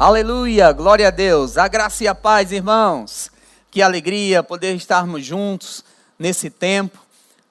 Aleluia, 0.00 0.72
glória 0.72 1.08
a 1.08 1.10
Deus. 1.10 1.58
A 1.58 1.68
graça 1.68 2.04
e 2.04 2.08
a 2.08 2.14
paz, 2.14 2.52
irmãos. 2.52 3.30
Que 3.70 3.82
alegria 3.82 4.42
poder 4.42 4.74
estarmos 4.74 5.22
juntos 5.22 5.84
nesse 6.18 6.48
tempo 6.48 6.98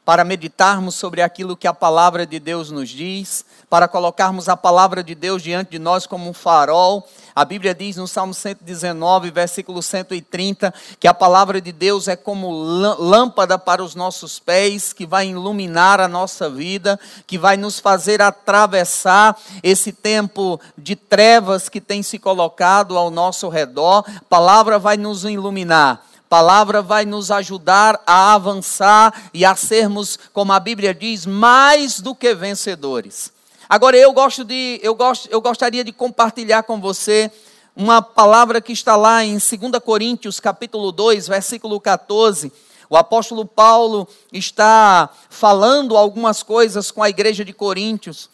para 0.03 0.23
meditarmos 0.23 0.95
sobre 0.95 1.21
aquilo 1.21 1.55
que 1.55 1.67
a 1.67 1.75
palavra 1.75 2.25
de 2.25 2.39
Deus 2.39 2.71
nos 2.71 2.89
diz, 2.89 3.45
para 3.69 3.87
colocarmos 3.87 4.49
a 4.49 4.57
palavra 4.57 5.03
de 5.03 5.13
Deus 5.13 5.43
diante 5.43 5.69
de 5.69 5.77
nós 5.77 6.07
como 6.07 6.27
um 6.27 6.33
farol. 6.33 7.07
A 7.35 7.45
Bíblia 7.45 7.73
diz 7.73 7.95
no 7.97 8.07
Salmo 8.07 8.33
119, 8.33 9.31
versículo 9.31 9.81
130, 9.81 10.73
que 10.99 11.07
a 11.07 11.13
palavra 11.13 11.61
de 11.61 11.71
Deus 11.71 12.07
é 12.07 12.15
como 12.15 12.51
lâmpada 12.51 13.57
para 13.57 13.83
os 13.83 13.95
nossos 13.95 14.39
pés, 14.39 14.93
que 14.93 15.05
vai 15.05 15.27
iluminar 15.27 15.99
a 15.99 16.07
nossa 16.07 16.49
vida, 16.49 16.99
que 17.27 17.37
vai 17.37 17.57
nos 17.57 17.79
fazer 17.79 18.21
atravessar 18.21 19.37
esse 19.63 19.91
tempo 19.91 20.59
de 20.77 20.95
trevas 20.95 21.69
que 21.69 21.81
tem 21.81 22.03
se 22.03 22.19
colocado 22.19 22.97
ao 22.97 23.09
nosso 23.09 23.49
redor. 23.49 24.03
A 24.07 24.21
palavra 24.27 24.79
vai 24.79 24.97
nos 24.97 25.23
iluminar 25.23 26.03
palavra 26.29 26.81
vai 26.81 27.05
nos 27.05 27.31
ajudar 27.31 27.99
a 28.05 28.35
avançar 28.35 29.29
e 29.33 29.43
a 29.43 29.55
sermos, 29.55 30.17
como 30.31 30.53
a 30.53 30.59
Bíblia 30.59 30.93
diz, 30.93 31.25
mais 31.25 31.99
do 31.99 32.13
que 32.13 32.35
vencedores. 32.35 33.33
Agora 33.69 33.95
eu 33.95 34.11
gosto 34.11 34.43
de 34.43 34.79
eu 34.81 34.95
gosto 34.95 35.29
eu 35.29 35.39
gostaria 35.39 35.83
de 35.83 35.91
compartilhar 35.91 36.63
com 36.63 36.81
você 36.81 37.31
uma 37.75 38.01
palavra 38.01 38.59
que 38.59 38.73
está 38.73 38.95
lá 38.95 39.23
em 39.23 39.33
2 39.33 39.43
Coríntios, 39.85 40.39
capítulo 40.39 40.91
2, 40.91 41.27
versículo 41.27 41.79
14. 41.79 42.51
O 42.89 42.97
apóstolo 42.97 43.45
Paulo 43.45 44.07
está 44.33 45.07
falando 45.29 45.95
algumas 45.95 46.41
coisas 46.41 46.89
com 46.89 47.03
a 47.03 47.11
igreja 47.11 47.45
de 47.45 47.53
Coríntios. 47.53 48.27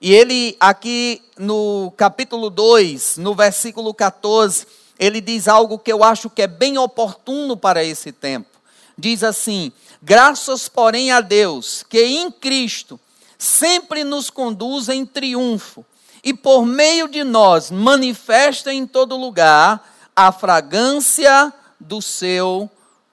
E 0.00 0.14
ele 0.14 0.56
aqui 0.60 1.22
no 1.36 1.92
capítulo 1.96 2.48
2, 2.48 3.16
no 3.16 3.34
versículo 3.34 3.92
14, 3.92 4.64
ele 4.96 5.20
diz 5.20 5.48
algo 5.48 5.76
que 5.76 5.92
eu 5.92 6.04
acho 6.04 6.30
que 6.30 6.42
é 6.42 6.46
bem 6.46 6.78
oportuno 6.78 7.56
para 7.56 7.82
esse 7.82 8.12
tempo. 8.12 8.50
Diz 8.96 9.24
assim: 9.24 9.72
Graças, 10.00 10.68
porém, 10.68 11.10
a 11.10 11.20
Deus, 11.20 11.84
que 11.88 12.00
em 12.00 12.30
Cristo 12.30 13.00
sempre 13.38 14.04
nos 14.04 14.30
conduz 14.30 14.88
em 14.88 15.04
triunfo 15.04 15.84
e 16.22 16.34
por 16.34 16.66
meio 16.66 17.08
de 17.08 17.22
nós 17.22 17.70
manifesta 17.70 18.72
em 18.72 18.86
todo 18.86 19.16
lugar 19.16 19.94
a 20.14 20.32
fragrância 20.32 21.52
do 21.78 22.00
seu 22.00 22.70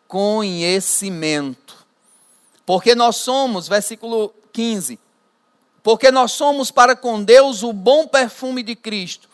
conhecimento. 0.07 1.85
Porque 2.65 2.95
nós 2.95 3.17
somos, 3.17 3.67
versículo 3.67 4.33
15, 4.51 4.99
porque 5.83 6.09
nós 6.11 6.31
somos 6.31 6.71
para 6.71 6.95
com 6.95 7.21
Deus 7.21 7.61
o 7.61 7.73
bom 7.73 8.07
perfume 8.07 8.63
de 8.63 8.75
Cristo, 8.75 9.29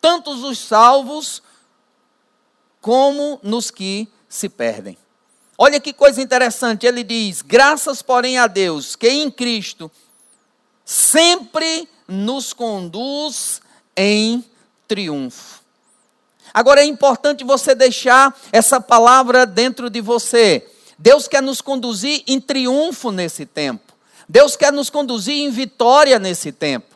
tanto 0.00 0.30
os 0.30 0.58
salvos 0.58 1.42
como 2.80 3.40
nos 3.42 3.70
que 3.70 4.08
se 4.28 4.48
perdem. 4.48 4.96
Olha 5.58 5.80
que 5.80 5.92
coisa 5.92 6.22
interessante, 6.22 6.86
ele 6.86 7.04
diz: 7.04 7.42
graças, 7.42 8.00
porém, 8.00 8.38
a 8.38 8.46
Deus, 8.46 8.96
que 8.96 9.08
em 9.08 9.30
Cristo 9.30 9.90
sempre 10.92 11.88
nos 12.06 12.52
conduz 12.52 13.60
em 13.96 14.44
triunfo. 14.86 15.60
Agora 16.52 16.82
é 16.82 16.84
importante 16.84 17.44
você 17.44 17.74
deixar 17.74 18.38
essa 18.52 18.80
palavra 18.80 19.46
dentro 19.46 19.88
de 19.88 20.00
você. 20.00 20.68
Deus 20.98 21.26
quer 21.26 21.42
nos 21.42 21.60
conduzir 21.60 22.22
em 22.26 22.38
triunfo 22.38 23.10
nesse 23.10 23.46
tempo. 23.46 23.92
Deus 24.28 24.54
quer 24.54 24.72
nos 24.72 24.90
conduzir 24.90 25.34
em 25.34 25.50
vitória 25.50 26.18
nesse 26.18 26.52
tempo. 26.52 26.94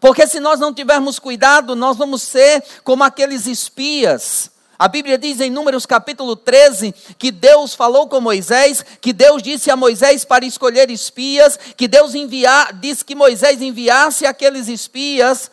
Porque 0.00 0.26
se 0.26 0.40
nós 0.40 0.58
não 0.58 0.72
tivermos 0.72 1.18
cuidado, 1.18 1.76
nós 1.76 1.96
vamos 1.96 2.22
ser 2.22 2.64
como 2.82 3.04
aqueles 3.04 3.46
espias 3.46 4.50
a 4.78 4.88
Bíblia 4.88 5.16
diz 5.16 5.40
em 5.40 5.50
Números 5.50 5.86
capítulo 5.86 6.36
13 6.36 6.94
que 7.18 7.30
Deus 7.30 7.74
falou 7.74 8.08
com 8.08 8.20
Moisés, 8.20 8.84
que 9.00 9.12
Deus 9.12 9.42
disse 9.42 9.70
a 9.70 9.76
Moisés 9.76 10.24
para 10.24 10.44
escolher 10.44 10.90
espias, 10.90 11.58
que 11.76 11.88
Deus 11.88 12.14
enviar, 12.14 12.74
disse 12.74 13.04
que 13.04 13.14
Moisés 13.14 13.62
enviasse 13.62 14.26
aqueles 14.26 14.68
espias 14.68 15.50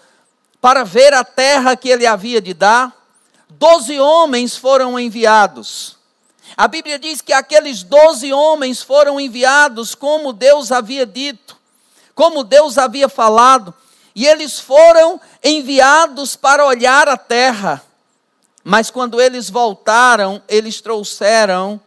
para 0.59 0.83
ver 0.83 1.13
a 1.13 1.23
terra 1.23 1.77
que 1.77 1.89
ele 1.89 2.05
havia 2.05 2.41
de 2.41 2.53
dar. 2.53 2.93
Doze 3.49 3.97
homens 3.99 4.57
foram 4.57 4.99
enviados. 4.99 5.97
A 6.57 6.67
Bíblia 6.67 6.99
diz 6.99 7.21
que 7.21 7.31
aqueles 7.31 7.81
doze 7.81 8.33
homens 8.33 8.81
foram 8.81 9.19
enviados 9.19 9.95
como 9.95 10.33
Deus 10.33 10.71
havia 10.71 11.05
dito, 11.05 11.57
como 12.13 12.43
Deus 12.43 12.77
havia 12.77 13.07
falado, 13.07 13.73
e 14.13 14.27
eles 14.27 14.59
foram 14.59 15.19
enviados 15.41 16.35
para 16.35 16.65
olhar 16.65 17.07
a 17.07 17.17
terra. 17.17 17.81
Mas 18.63 18.89
quando 18.89 19.19
eles 19.19 19.49
voltaram, 19.49 20.41
eles 20.47 20.79
trouxeram, 20.79 21.79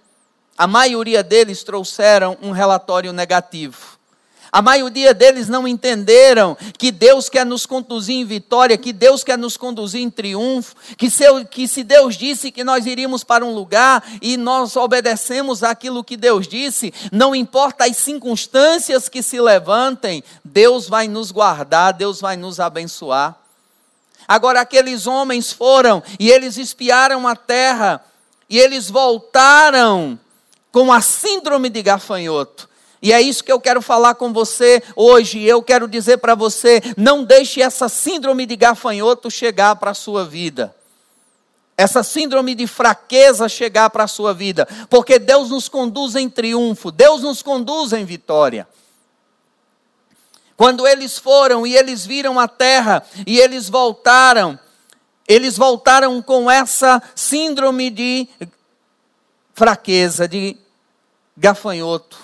a 0.58 0.66
maioria 0.66 1.22
deles 1.22 1.62
trouxeram 1.62 2.36
um 2.42 2.50
relatório 2.50 3.12
negativo. 3.12 3.96
A 4.52 4.62
maioria 4.62 5.12
deles 5.12 5.48
não 5.48 5.66
entenderam 5.66 6.56
que 6.78 6.90
Deus 6.90 7.28
quer 7.28 7.44
nos 7.44 7.66
conduzir 7.66 8.16
em 8.16 8.24
vitória, 8.24 8.78
que 8.78 8.92
Deus 8.92 9.22
quer 9.24 9.36
nos 9.36 9.56
conduzir 9.56 10.00
em 10.00 10.08
triunfo, 10.08 10.74
que 10.96 11.10
se, 11.10 11.24
que 11.46 11.68
se 11.68 11.82
Deus 11.82 12.14
disse 12.14 12.50
que 12.50 12.64
nós 12.64 12.86
iríamos 12.86 13.24
para 13.24 13.44
um 13.44 13.54
lugar 13.54 14.02
e 14.22 14.36
nós 14.36 14.76
obedecemos 14.76 15.62
aquilo 15.62 16.04
que 16.04 16.16
Deus 16.16 16.46
disse, 16.46 16.92
não 17.12 17.34
importa 17.34 17.84
as 17.84 17.96
circunstâncias 17.96 19.08
que 19.08 19.22
se 19.22 19.40
levantem, 19.40 20.22
Deus 20.44 20.88
vai 20.88 21.08
nos 21.08 21.30
guardar, 21.30 21.92
Deus 21.92 22.20
vai 22.20 22.36
nos 22.36 22.60
abençoar. 22.60 23.45
Agora 24.28 24.60
aqueles 24.60 25.06
homens 25.06 25.52
foram 25.52 26.02
e 26.18 26.30
eles 26.30 26.56
espiaram 26.56 27.26
a 27.28 27.36
terra 27.36 28.04
e 28.48 28.58
eles 28.58 28.90
voltaram 28.90 30.18
com 30.72 30.92
a 30.92 31.00
síndrome 31.00 31.68
de 31.68 31.82
gafanhoto. 31.82 32.68
E 33.00 33.12
é 33.12 33.20
isso 33.20 33.44
que 33.44 33.52
eu 33.52 33.60
quero 33.60 33.80
falar 33.80 34.14
com 34.14 34.32
você 34.32 34.82
hoje. 34.94 35.42
Eu 35.44 35.62
quero 35.62 35.86
dizer 35.86 36.18
para 36.18 36.34
você: 36.34 36.82
não 36.96 37.24
deixe 37.24 37.62
essa 37.62 37.88
síndrome 37.88 38.46
de 38.46 38.56
gafanhoto 38.56 39.30
chegar 39.30 39.76
para 39.76 39.92
a 39.92 39.94
sua 39.94 40.24
vida. 40.24 40.74
Essa 41.76 42.02
síndrome 42.02 42.54
de 42.54 42.66
fraqueza 42.66 43.48
chegar 43.48 43.90
para 43.90 44.04
a 44.04 44.08
sua 44.08 44.32
vida. 44.32 44.66
Porque 44.88 45.18
Deus 45.18 45.50
nos 45.50 45.68
conduz 45.68 46.16
em 46.16 46.28
triunfo, 46.28 46.90
Deus 46.90 47.20
nos 47.22 47.42
conduz 47.42 47.92
em 47.92 48.04
vitória. 48.04 48.66
Quando 50.56 50.86
eles 50.86 51.18
foram 51.18 51.66
e 51.66 51.76
eles 51.76 52.06
viram 52.06 52.40
a 52.40 52.48
terra 52.48 53.02
e 53.26 53.38
eles 53.38 53.68
voltaram, 53.68 54.58
eles 55.28 55.56
voltaram 55.56 56.22
com 56.22 56.50
essa 56.50 57.02
síndrome 57.14 57.90
de 57.90 58.26
fraqueza, 59.54 60.26
de 60.26 60.56
gafanhoto. 61.36 62.16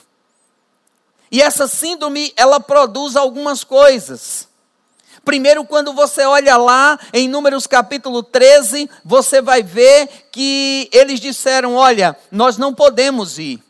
E 1.30 1.42
essa 1.42 1.66
síndrome, 1.66 2.32
ela 2.36 2.58
produz 2.58 3.16
algumas 3.16 3.64
coisas. 3.64 4.48
Primeiro, 5.24 5.64
quando 5.64 5.92
você 5.92 6.24
olha 6.24 6.56
lá 6.56 6.98
em 7.12 7.28
Números 7.28 7.66
capítulo 7.66 8.22
13, 8.22 8.88
você 9.04 9.42
vai 9.42 9.62
ver 9.62 10.28
que 10.32 10.88
eles 10.90 11.20
disseram: 11.20 11.74
Olha, 11.74 12.16
nós 12.30 12.56
não 12.56 12.74
podemos 12.74 13.38
ir, 13.38 13.62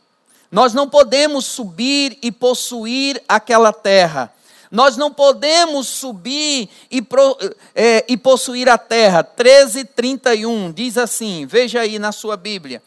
nós 0.49 0.73
não 0.73 0.89
podemos 0.89 1.45
subir 1.45 2.17
e 2.21 2.31
possuir 2.31 3.21
aquela 3.27 3.71
terra 3.71 4.33
nós 4.73 4.97
não 4.97 5.13
podemos 5.13 5.87
subir 5.87 6.67
e, 6.89 6.99
pro, 6.99 7.37
é, 7.75 8.03
e 8.07 8.17
possuir 8.17 8.67
a 8.67 8.75
terra. 8.75 9.23
13, 9.23 9.85
31 9.85 10.71
diz 10.71 10.97
assim: 10.97 11.45
veja 11.45 11.81
aí 11.81 11.99
na 11.99 12.11
sua 12.11 12.35
Bíblia. 12.35 12.81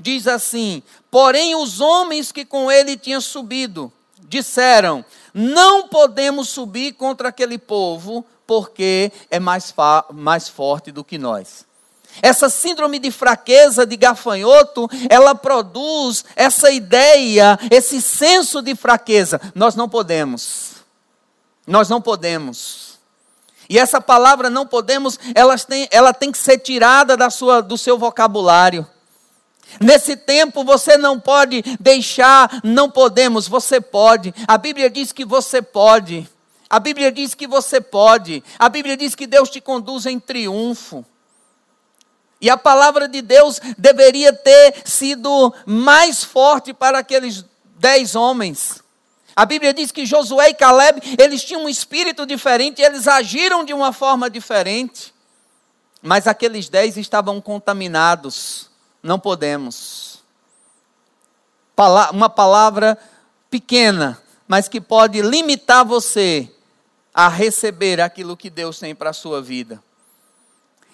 Diz 0.00 0.26
assim: 0.26 0.82
Porém, 1.08 1.54
os 1.54 1.80
homens 1.80 2.32
que 2.32 2.44
com 2.44 2.68
ele 2.68 2.96
tinham 2.96 3.20
subido 3.20 3.92
disseram: 4.22 5.04
Não 5.32 5.86
podemos 5.86 6.48
subir 6.48 6.94
contra 6.94 7.28
aquele 7.28 7.56
povo, 7.56 8.26
porque 8.44 9.12
é 9.30 9.38
mais, 9.38 9.72
mais 10.12 10.48
forte 10.48 10.90
do 10.90 11.04
que 11.04 11.18
nós. 11.18 11.64
Essa 12.20 12.48
síndrome 12.48 12.98
de 12.98 13.12
fraqueza, 13.12 13.86
de 13.86 13.96
gafanhoto, 13.96 14.90
ela 15.08 15.36
produz 15.36 16.24
essa 16.34 16.68
ideia, 16.68 17.56
esse 17.70 18.02
senso 18.02 18.60
de 18.60 18.74
fraqueza. 18.74 19.40
Nós 19.54 19.76
não 19.76 19.88
podemos. 19.88 20.77
Nós 21.68 21.88
não 21.88 22.00
podemos. 22.00 22.98
E 23.68 23.78
essa 23.78 24.00
palavra 24.00 24.48
não 24.48 24.66
podemos, 24.66 25.20
ela 25.34 25.56
tem, 25.58 25.86
ela 25.90 26.14
tem 26.14 26.32
que 26.32 26.38
ser 26.38 26.58
tirada 26.58 27.16
da 27.16 27.28
sua, 27.28 27.60
do 27.60 27.76
seu 27.76 27.98
vocabulário. 27.98 28.86
Nesse 29.78 30.16
tempo 30.16 30.64
você 30.64 30.96
não 30.96 31.20
pode 31.20 31.62
deixar, 31.78 32.60
não 32.64 32.90
podemos, 32.90 33.46
você 33.46 33.82
pode. 33.82 34.34
A 34.46 34.56
Bíblia 34.56 34.88
diz 34.88 35.12
que 35.12 35.26
você 35.26 35.60
pode. 35.60 36.26
A 36.70 36.80
Bíblia 36.80 37.12
diz 37.12 37.34
que 37.34 37.46
você 37.46 37.78
pode. 37.78 38.42
A 38.58 38.70
Bíblia 38.70 38.96
diz 38.96 39.14
que 39.14 39.26
Deus 39.26 39.50
te 39.50 39.60
conduz 39.60 40.06
em 40.06 40.18
triunfo. 40.18 41.04
E 42.40 42.48
a 42.48 42.56
palavra 42.56 43.06
de 43.06 43.20
Deus 43.20 43.60
deveria 43.76 44.32
ter 44.32 44.82
sido 44.86 45.52
mais 45.66 46.24
forte 46.24 46.72
para 46.72 46.98
aqueles 46.98 47.44
dez 47.78 48.14
homens. 48.14 48.82
A 49.38 49.46
Bíblia 49.46 49.72
diz 49.72 49.92
que 49.92 50.04
Josué 50.04 50.48
e 50.48 50.54
Caleb, 50.54 51.00
eles 51.16 51.44
tinham 51.44 51.62
um 51.62 51.68
espírito 51.68 52.26
diferente, 52.26 52.82
eles 52.82 53.06
agiram 53.06 53.64
de 53.64 53.72
uma 53.72 53.92
forma 53.92 54.28
diferente. 54.28 55.14
mas 56.02 56.26
aqueles 56.26 56.68
dez 56.68 56.96
estavam 56.96 57.40
contaminados. 57.40 58.68
Não 59.00 59.16
podemos. 59.16 60.24
Uma 62.12 62.28
palavra 62.28 62.98
pequena, 63.48 64.20
mas 64.48 64.66
que 64.66 64.80
pode 64.80 65.22
limitar 65.22 65.84
você 65.84 66.52
a 67.14 67.28
receber 67.28 68.00
aquilo 68.00 68.36
que 68.36 68.50
Deus 68.50 68.80
tem 68.80 68.92
para 68.92 69.10
a 69.10 69.12
sua 69.12 69.40
vida. 69.40 69.80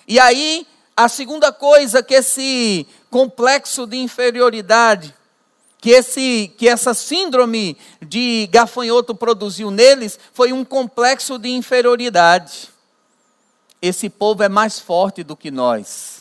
E 0.06 0.20
aí, 0.20 0.66
a 0.94 1.08
segunda 1.08 1.50
coisa 1.50 2.02
que 2.02 2.12
esse 2.12 2.86
complexo 3.10 3.86
de 3.86 3.96
inferioridade, 3.96 5.14
que, 5.84 5.90
esse, 5.90 6.50
que 6.56 6.66
essa 6.66 6.94
síndrome 6.94 7.76
de 8.00 8.48
gafanhoto 8.50 9.14
produziu 9.14 9.70
neles, 9.70 10.18
foi 10.32 10.50
um 10.50 10.64
complexo 10.64 11.38
de 11.38 11.50
inferioridade. 11.50 12.70
Esse 13.82 14.08
povo 14.08 14.42
é 14.42 14.48
mais 14.48 14.80
forte 14.80 15.22
do 15.22 15.36
que 15.36 15.50
nós. 15.50 16.13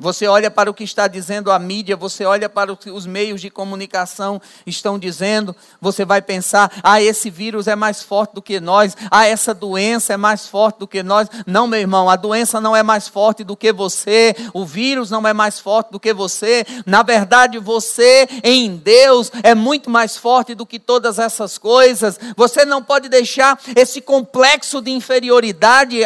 Você 0.00 0.28
olha 0.28 0.48
para 0.48 0.70
o 0.70 0.74
que 0.74 0.84
está 0.84 1.08
dizendo 1.08 1.50
a 1.50 1.58
mídia, 1.58 1.96
você 1.96 2.24
olha 2.24 2.48
para 2.48 2.72
o 2.72 2.76
que 2.76 2.88
os 2.88 3.04
meios 3.04 3.40
de 3.40 3.50
comunicação 3.50 4.40
estão 4.64 4.96
dizendo, 4.96 5.56
você 5.80 6.04
vai 6.04 6.22
pensar: 6.22 6.70
ah, 6.84 7.02
esse 7.02 7.28
vírus 7.28 7.66
é 7.66 7.74
mais 7.74 8.00
forte 8.00 8.34
do 8.34 8.40
que 8.40 8.60
nós, 8.60 8.96
ah, 9.10 9.26
essa 9.26 9.52
doença 9.52 10.12
é 10.12 10.16
mais 10.16 10.46
forte 10.46 10.78
do 10.78 10.86
que 10.86 11.02
nós. 11.02 11.28
Não, 11.44 11.66
meu 11.66 11.80
irmão, 11.80 12.08
a 12.08 12.14
doença 12.14 12.60
não 12.60 12.76
é 12.76 12.82
mais 12.82 13.08
forte 13.08 13.42
do 13.42 13.56
que 13.56 13.72
você, 13.72 14.36
o 14.54 14.64
vírus 14.64 15.10
não 15.10 15.26
é 15.26 15.32
mais 15.32 15.58
forte 15.58 15.90
do 15.90 15.98
que 15.98 16.14
você. 16.14 16.64
Na 16.86 17.02
verdade, 17.02 17.58
você 17.58 18.28
em 18.44 18.76
Deus 18.76 19.32
é 19.42 19.52
muito 19.52 19.90
mais 19.90 20.16
forte 20.16 20.54
do 20.54 20.64
que 20.64 20.78
todas 20.78 21.18
essas 21.18 21.58
coisas. 21.58 22.20
Você 22.36 22.64
não 22.64 22.84
pode 22.84 23.08
deixar 23.08 23.58
esse 23.74 24.00
complexo 24.00 24.80
de 24.80 24.92
inferioridade 24.92 26.02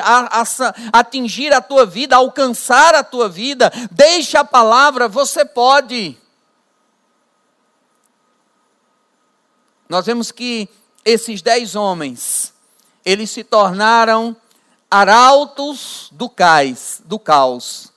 atingir 0.90 1.52
a 1.52 1.60
tua 1.60 1.84
vida, 1.84 2.16
alcançar 2.16 2.94
a 2.94 3.04
tua 3.04 3.28
vida 3.28 3.70
Deixe 3.90 4.36
a 4.36 4.44
palavra, 4.44 5.08
você 5.08 5.44
pode. 5.44 6.16
Nós 9.88 10.06
vemos 10.06 10.32
que 10.32 10.68
esses 11.04 11.42
dez 11.42 11.74
homens, 11.74 12.54
eles 13.04 13.30
se 13.30 13.44
tornaram 13.44 14.36
arautos 14.90 16.08
do 16.12 16.28
cais, 16.28 17.02
do 17.04 17.18
caos, 17.18 17.92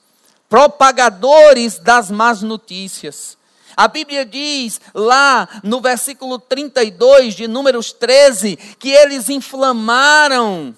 propagadores 0.48 1.78
das 1.78 2.10
más 2.10 2.42
notícias. 2.42 3.36
A 3.76 3.88
Bíblia 3.88 4.24
diz 4.24 4.80
lá 4.94 5.48
no 5.62 5.80
versículo 5.80 6.38
32 6.38 7.34
de 7.34 7.46
Números 7.46 7.92
13 7.92 8.56
que 8.78 8.90
eles 8.90 9.28
inflamaram 9.28 10.74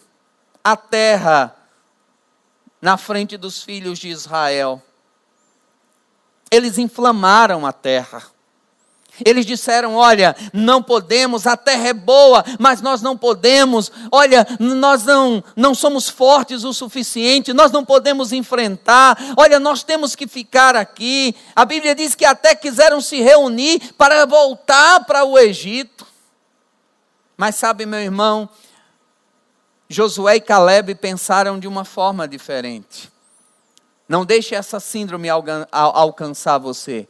a 0.64 0.76
terra 0.76 1.54
na 2.80 2.96
frente 2.96 3.36
dos 3.36 3.62
filhos 3.62 3.98
de 3.98 4.08
Israel. 4.08 4.82
Eles 6.50 6.78
inflamaram 6.78 7.66
a 7.66 7.72
terra. 7.72 8.22
Eles 9.24 9.44
disseram: 9.44 9.94
Olha, 9.94 10.36
não 10.52 10.82
podemos, 10.82 11.46
a 11.46 11.56
terra 11.56 11.88
é 11.88 11.92
boa, 11.92 12.44
mas 12.58 12.80
nós 12.80 13.02
não 13.02 13.16
podemos. 13.16 13.90
Olha, 14.10 14.46
nós 14.58 15.04
não, 15.04 15.42
não 15.56 15.74
somos 15.74 16.08
fortes 16.08 16.64
o 16.64 16.72
suficiente, 16.72 17.52
nós 17.52 17.72
não 17.72 17.84
podemos 17.84 18.32
enfrentar. 18.32 19.18
Olha, 19.36 19.58
nós 19.58 19.82
temos 19.82 20.14
que 20.14 20.26
ficar 20.26 20.76
aqui. 20.76 21.34
A 21.54 21.64
Bíblia 21.64 21.94
diz 21.94 22.14
que 22.14 22.24
até 22.24 22.54
quiseram 22.54 23.00
se 23.00 23.20
reunir 23.20 23.92
para 23.96 24.24
voltar 24.26 25.04
para 25.04 25.24
o 25.24 25.38
Egito. 25.38 26.06
Mas 27.36 27.54
sabe, 27.54 27.86
meu 27.86 28.00
irmão, 28.00 28.48
Josué 29.88 30.36
e 30.36 30.40
Caleb 30.40 30.94
pensaram 30.96 31.58
de 31.58 31.68
uma 31.68 31.84
forma 31.84 32.26
diferente. 32.26 33.10
Não 34.08 34.24
deixe 34.24 34.54
essa 34.54 34.80
síndrome 34.80 35.28
alcançar 35.70 36.56
você. 36.56 37.06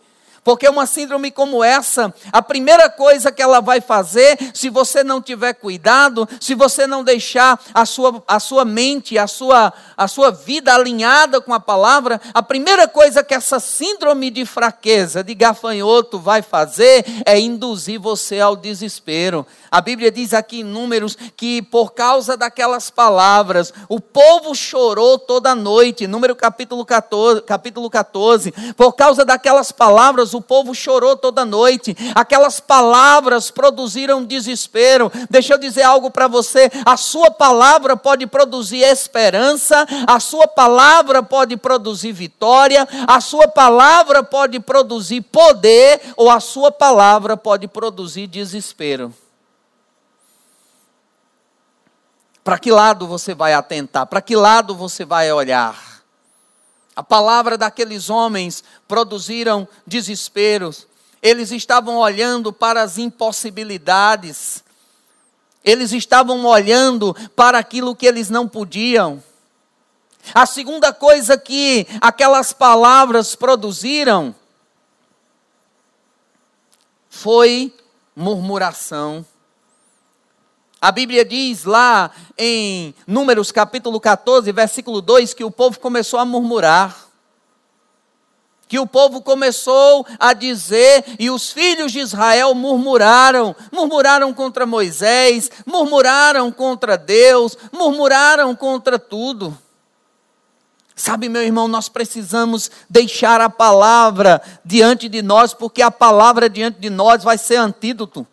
Porque 0.48 0.66
uma 0.66 0.86
síndrome 0.86 1.30
como 1.30 1.62
essa, 1.62 2.10
a 2.32 2.40
primeira 2.40 2.88
coisa 2.88 3.30
que 3.30 3.42
ela 3.42 3.60
vai 3.60 3.82
fazer, 3.82 4.38
se 4.54 4.70
você 4.70 5.04
não 5.04 5.20
tiver 5.20 5.52
cuidado, 5.52 6.26
se 6.40 6.54
você 6.54 6.86
não 6.86 7.04
deixar 7.04 7.60
a 7.74 7.84
sua, 7.84 8.24
a 8.26 8.40
sua 8.40 8.64
mente, 8.64 9.18
a 9.18 9.26
sua, 9.26 9.74
a 9.94 10.08
sua 10.08 10.30
vida 10.30 10.74
alinhada 10.74 11.38
com 11.38 11.52
a 11.52 11.60
palavra, 11.60 12.18
a 12.32 12.42
primeira 12.42 12.88
coisa 12.88 13.22
que 13.22 13.34
essa 13.34 13.60
síndrome 13.60 14.30
de 14.30 14.46
fraqueza, 14.46 15.22
de 15.22 15.34
gafanhoto 15.34 16.18
vai 16.18 16.40
fazer 16.40 17.04
é 17.26 17.38
induzir 17.38 18.00
você 18.00 18.40
ao 18.40 18.56
desespero. 18.56 19.46
A 19.70 19.82
Bíblia 19.82 20.10
diz 20.10 20.32
aqui 20.32 20.60
em 20.60 20.64
Números 20.64 21.14
que 21.36 21.60
por 21.60 21.92
causa 21.92 22.38
daquelas 22.38 22.88
palavras, 22.88 23.70
o 23.86 24.00
povo 24.00 24.54
chorou 24.54 25.18
toda 25.18 25.54
noite. 25.54 26.06
Número 26.06 26.34
capítulo 26.34 26.86
14, 26.86 27.42
capítulo 27.42 27.90
14. 27.90 28.50
Por 28.74 28.94
causa 28.94 29.26
daquelas 29.26 29.70
palavras, 29.70 30.32
o 30.38 30.42
povo 30.42 30.74
chorou 30.74 31.16
toda 31.16 31.44
noite. 31.44 31.96
Aquelas 32.14 32.60
palavras 32.60 33.50
produziram 33.50 34.24
desespero. 34.24 35.10
Deixa 35.28 35.54
eu 35.54 35.58
dizer 35.58 35.82
algo 35.82 36.10
para 36.10 36.28
você: 36.28 36.70
a 36.84 36.96
sua 36.96 37.30
palavra 37.30 37.96
pode 37.96 38.26
produzir 38.26 38.82
esperança, 38.82 39.86
a 40.06 40.18
sua 40.20 40.46
palavra 40.46 41.22
pode 41.22 41.56
produzir 41.56 42.12
vitória, 42.12 42.86
a 43.06 43.20
sua 43.20 43.48
palavra 43.48 44.22
pode 44.22 44.60
produzir 44.60 45.22
poder, 45.22 46.00
ou 46.16 46.30
a 46.30 46.40
sua 46.40 46.70
palavra 46.70 47.36
pode 47.36 47.68
produzir 47.68 48.26
desespero. 48.26 49.12
Para 52.42 52.58
que 52.58 52.70
lado 52.70 53.06
você 53.06 53.34
vai 53.34 53.52
atentar? 53.52 54.06
Para 54.06 54.22
que 54.22 54.34
lado 54.34 54.74
você 54.74 55.04
vai 55.04 55.30
olhar? 55.30 55.87
A 56.98 57.02
palavra 57.04 57.56
daqueles 57.56 58.10
homens 58.10 58.64
produziram 58.88 59.68
desesperos. 59.86 60.84
Eles 61.22 61.52
estavam 61.52 61.96
olhando 61.98 62.52
para 62.52 62.82
as 62.82 62.98
impossibilidades. 62.98 64.64
Eles 65.62 65.92
estavam 65.92 66.44
olhando 66.44 67.14
para 67.36 67.56
aquilo 67.56 67.94
que 67.94 68.04
eles 68.04 68.28
não 68.28 68.48
podiam. 68.48 69.22
A 70.34 70.44
segunda 70.44 70.92
coisa 70.92 71.38
que 71.38 71.86
aquelas 72.00 72.52
palavras 72.52 73.36
produziram 73.36 74.34
foi 77.08 77.72
murmuração. 78.16 79.24
A 80.80 80.92
Bíblia 80.92 81.24
diz 81.24 81.64
lá 81.64 82.08
em 82.36 82.94
Números 83.04 83.50
capítulo 83.50 83.98
14, 83.98 84.52
versículo 84.52 85.02
2, 85.02 85.34
que 85.34 85.42
o 85.42 85.50
povo 85.50 85.80
começou 85.80 86.20
a 86.20 86.24
murmurar. 86.24 87.08
Que 88.68 88.78
o 88.78 88.86
povo 88.86 89.20
começou 89.20 90.06
a 90.20 90.32
dizer, 90.32 91.04
e 91.18 91.30
os 91.30 91.50
filhos 91.50 91.90
de 91.90 91.98
Israel 91.98 92.54
murmuraram, 92.54 93.56
murmuraram 93.72 94.32
contra 94.32 94.66
Moisés, 94.66 95.50
murmuraram 95.66 96.52
contra 96.52 96.96
Deus, 96.96 97.58
murmuraram 97.72 98.54
contra 98.54 99.00
tudo. 99.00 99.58
Sabe, 100.94 101.28
meu 101.28 101.42
irmão, 101.42 101.66
nós 101.66 101.88
precisamos 101.88 102.70
deixar 102.88 103.40
a 103.40 103.50
palavra 103.50 104.40
diante 104.64 105.08
de 105.08 105.22
nós, 105.22 105.52
porque 105.54 105.82
a 105.82 105.90
palavra 105.90 106.48
diante 106.48 106.78
de 106.78 106.90
nós 106.90 107.24
vai 107.24 107.38
ser 107.38 107.56
antídoto 107.56 108.24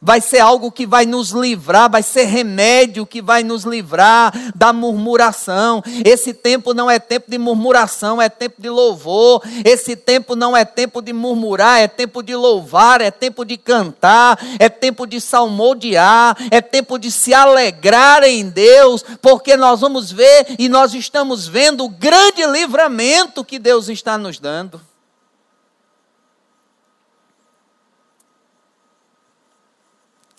vai 0.00 0.20
ser 0.20 0.38
algo 0.38 0.72
que 0.72 0.86
vai 0.86 1.04
nos 1.04 1.30
livrar, 1.30 1.90
vai 1.90 2.02
ser 2.02 2.24
remédio 2.24 3.04
que 3.04 3.20
vai 3.20 3.42
nos 3.42 3.64
livrar 3.64 4.32
da 4.54 4.72
murmuração. 4.72 5.82
Esse 6.04 6.32
tempo 6.32 6.72
não 6.72 6.90
é 6.90 6.98
tempo 6.98 7.30
de 7.30 7.36
murmuração, 7.36 8.20
é 8.20 8.28
tempo 8.28 8.62
de 8.62 8.70
louvor. 8.70 9.42
Esse 9.64 9.94
tempo 9.94 10.34
não 10.34 10.56
é 10.56 10.64
tempo 10.64 11.02
de 11.02 11.12
murmurar, 11.12 11.80
é 11.80 11.88
tempo 11.88 12.22
de 12.22 12.34
louvar, 12.34 13.00
é 13.00 13.10
tempo 13.10 13.44
de 13.44 13.56
cantar, 13.56 14.38
é 14.58 14.68
tempo 14.68 15.06
de 15.06 15.20
salmodiar, 15.20 16.36
é 16.50 16.60
tempo 16.60 16.98
de 16.98 17.10
se 17.10 17.34
alegrar 17.34 18.22
em 18.24 18.48
Deus, 18.48 19.04
porque 19.20 19.56
nós 19.56 19.80
vamos 19.80 20.10
ver 20.10 20.46
e 20.58 20.68
nós 20.68 20.94
estamos 20.94 21.46
vendo 21.46 21.84
o 21.84 21.88
grande 21.88 22.44
livramento 22.46 23.44
que 23.44 23.58
Deus 23.58 23.88
está 23.88 24.16
nos 24.16 24.38
dando. 24.38 24.80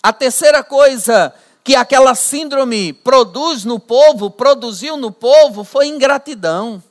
A 0.02 0.12
terceira 0.12 0.64
coisa 0.64 1.32
que 1.62 1.76
aquela 1.76 2.14
síndrome 2.14 2.92
produz 2.92 3.64
no 3.64 3.78
povo, 3.78 4.30
produziu 4.30 4.96
no 4.96 5.12
povo, 5.12 5.62
foi 5.62 5.86
ingratidão. 5.86 6.82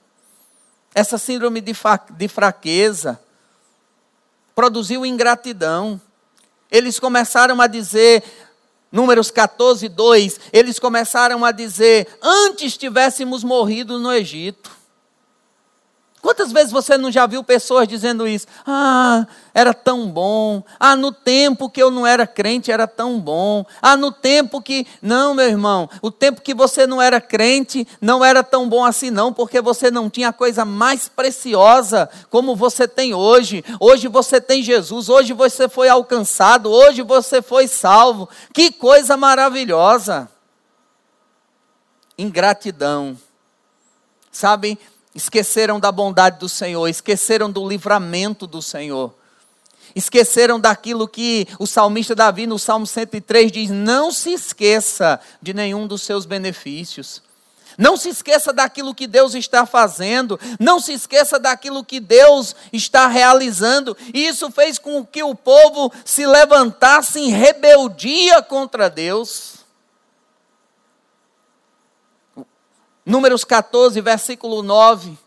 Essa 0.95 1.17
síndrome 1.17 1.59
de, 1.59 1.73
de 2.11 2.27
fraqueza 2.27 3.19
produziu 4.55 5.05
ingratidão. 5.05 5.99
Eles 6.69 6.99
começaram 6.99 7.59
a 7.59 7.67
dizer, 7.67 8.23
Números 8.91 9.31
14, 9.31 9.87
2, 9.87 10.39
eles 10.51 10.77
começaram 10.77 11.45
a 11.45 11.51
dizer: 11.51 12.07
antes 12.21 12.75
tivéssemos 12.75 13.43
morrido 13.43 13.97
no 13.97 14.11
Egito. 14.11 14.80
Quantas 16.21 16.51
vezes 16.51 16.71
você 16.71 16.99
não 16.99 17.11
já 17.11 17.25
viu 17.25 17.43
pessoas 17.43 17.87
dizendo 17.87 18.27
isso? 18.27 18.45
Ah, 18.65 19.25
era 19.55 19.73
tão 19.73 20.07
bom. 20.07 20.63
Ah, 20.79 20.95
no 20.95 21.11
tempo 21.11 21.67
que 21.67 21.81
eu 21.81 21.89
não 21.89 22.05
era 22.05 22.27
crente 22.27 22.71
era 22.71 22.85
tão 22.85 23.19
bom. 23.19 23.65
Ah, 23.81 23.97
no 23.97 24.11
tempo 24.11 24.61
que. 24.61 24.85
Não, 25.01 25.33
meu 25.33 25.47
irmão. 25.47 25.89
O 25.99 26.11
tempo 26.11 26.41
que 26.41 26.53
você 26.53 26.85
não 26.85 27.01
era 27.01 27.19
crente 27.19 27.87
não 27.99 28.23
era 28.23 28.43
tão 28.43 28.69
bom 28.69 28.85
assim, 28.85 29.09
não, 29.09 29.33
porque 29.33 29.59
você 29.61 29.89
não 29.89 30.11
tinha 30.11 30.29
a 30.29 30.33
coisa 30.33 30.63
mais 30.63 31.09
preciosa 31.09 32.07
como 32.29 32.55
você 32.55 32.87
tem 32.87 33.15
hoje. 33.15 33.65
Hoje 33.79 34.07
você 34.07 34.39
tem 34.39 34.61
Jesus. 34.61 35.09
Hoje 35.09 35.33
você 35.33 35.67
foi 35.67 35.89
alcançado. 35.89 36.69
Hoje 36.69 37.01
você 37.01 37.41
foi 37.41 37.67
salvo. 37.67 38.29
Que 38.53 38.71
coisa 38.71 39.17
maravilhosa. 39.17 40.29
Ingratidão. 42.15 43.17
Sabe, 44.31 44.79
esqueceram 45.13 45.79
da 45.79 45.91
bondade 45.91 46.39
do 46.39 46.49
Senhor, 46.49 46.87
esqueceram 46.87 47.51
do 47.51 47.67
livramento 47.67 48.47
do 48.47 48.61
Senhor. 48.61 49.13
Esqueceram 49.95 50.59
daquilo 50.59 51.07
que 51.07 51.47
o 51.59 51.67
salmista 51.67 52.15
Davi, 52.15 52.47
no 52.47 52.57
Salmo 52.57 52.87
103, 52.87 53.51
diz: 53.51 53.69
Não 53.69 54.11
se 54.11 54.31
esqueça 54.31 55.19
de 55.41 55.53
nenhum 55.53 55.85
dos 55.85 56.01
seus 56.01 56.25
benefícios. 56.25 57.21
Não 57.77 57.95
se 57.97 58.09
esqueça 58.09 58.51
daquilo 58.53 58.95
que 58.95 59.07
Deus 59.07 59.33
está 59.33 59.65
fazendo. 59.65 60.39
Não 60.59 60.79
se 60.79 60.93
esqueça 60.93 61.39
daquilo 61.39 61.83
que 61.83 61.99
Deus 61.99 62.55
está 62.71 63.07
realizando. 63.07 63.95
E 64.13 64.27
isso 64.27 64.51
fez 64.51 64.77
com 64.77 65.05
que 65.05 65.23
o 65.23 65.35
povo 65.35 65.91
se 66.05 66.25
levantasse 66.25 67.19
em 67.19 67.29
rebeldia 67.29 68.41
contra 68.41 68.89
Deus. 68.89 69.60
Números 73.11 73.43
14, 73.43 73.99
versículo 73.99 74.63
9. 74.63 75.17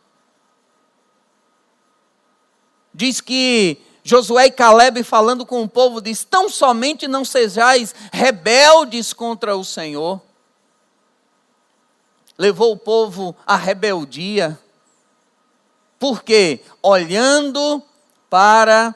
Diz 2.95 3.21
que 3.21 3.77
Josué 4.03 4.47
e 4.47 4.51
Caleb 4.51 5.03
falando 5.03 5.45
com 5.45 5.63
o 5.63 5.69
povo 5.69 6.01
diz: 6.01 6.25
"Tão 6.25 6.49
somente 6.49 7.07
não 7.07 7.27
sejais 7.27 7.95
rebeldes 8.11 9.13
contra 9.13 9.55
o 9.55 9.63
Senhor". 9.63 10.19
Levou 12.39 12.73
o 12.73 12.79
povo 12.79 13.37
à 13.47 13.55
rebeldia. 13.55 14.59
Por 15.99 16.23
quê? 16.23 16.61
Olhando 16.83 17.83
para 18.31 18.95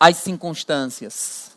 as 0.00 0.16
circunstâncias 0.16 1.47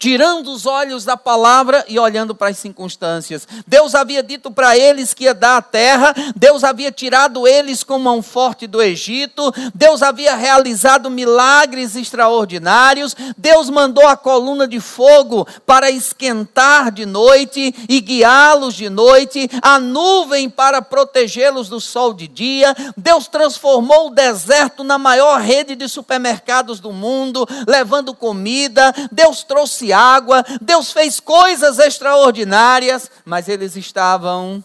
tirando 0.00 0.50
os 0.50 0.64
olhos 0.64 1.04
da 1.04 1.14
palavra 1.14 1.84
e 1.86 1.98
olhando 1.98 2.34
para 2.34 2.48
as 2.48 2.56
circunstâncias. 2.56 3.46
Deus 3.66 3.94
havia 3.94 4.22
dito 4.22 4.50
para 4.50 4.76
eles 4.76 5.12
que 5.12 5.24
ia 5.24 5.34
dar 5.34 5.58
a 5.58 5.62
terra, 5.62 6.14
Deus 6.34 6.64
havia 6.64 6.90
tirado 6.90 7.46
eles 7.46 7.84
com 7.84 7.98
mão 7.98 8.22
forte 8.22 8.66
do 8.66 8.80
Egito, 8.80 9.52
Deus 9.74 10.02
havia 10.02 10.34
realizado 10.34 11.10
milagres 11.10 11.94
extraordinários, 11.94 13.14
Deus 13.36 13.68
mandou 13.68 14.08
a 14.08 14.16
coluna 14.16 14.66
de 14.66 14.80
fogo 14.80 15.46
para 15.66 15.90
esquentar 15.90 16.90
de 16.90 17.04
noite 17.04 17.74
e 17.86 18.00
guiá-los 18.00 18.74
de 18.74 18.88
noite, 18.88 19.50
a 19.60 19.78
nuvem 19.78 20.48
para 20.48 20.80
protegê-los 20.80 21.68
do 21.68 21.78
sol 21.78 22.14
de 22.14 22.26
dia. 22.26 22.74
Deus 22.96 23.28
transformou 23.28 24.06
o 24.06 24.14
deserto 24.14 24.82
na 24.82 24.96
maior 24.96 25.40
rede 25.40 25.76
de 25.76 25.86
supermercados 25.90 26.80
do 26.80 26.90
mundo, 26.90 27.46
levando 27.68 28.14
comida. 28.14 28.94
Deus 29.12 29.42
trouxe 29.42 29.89
água, 29.92 30.44
Deus 30.60 30.92
fez 30.92 31.20
coisas 31.20 31.78
extraordinárias, 31.78 33.10
mas 33.24 33.48
eles 33.48 33.76
estavam 33.76 34.62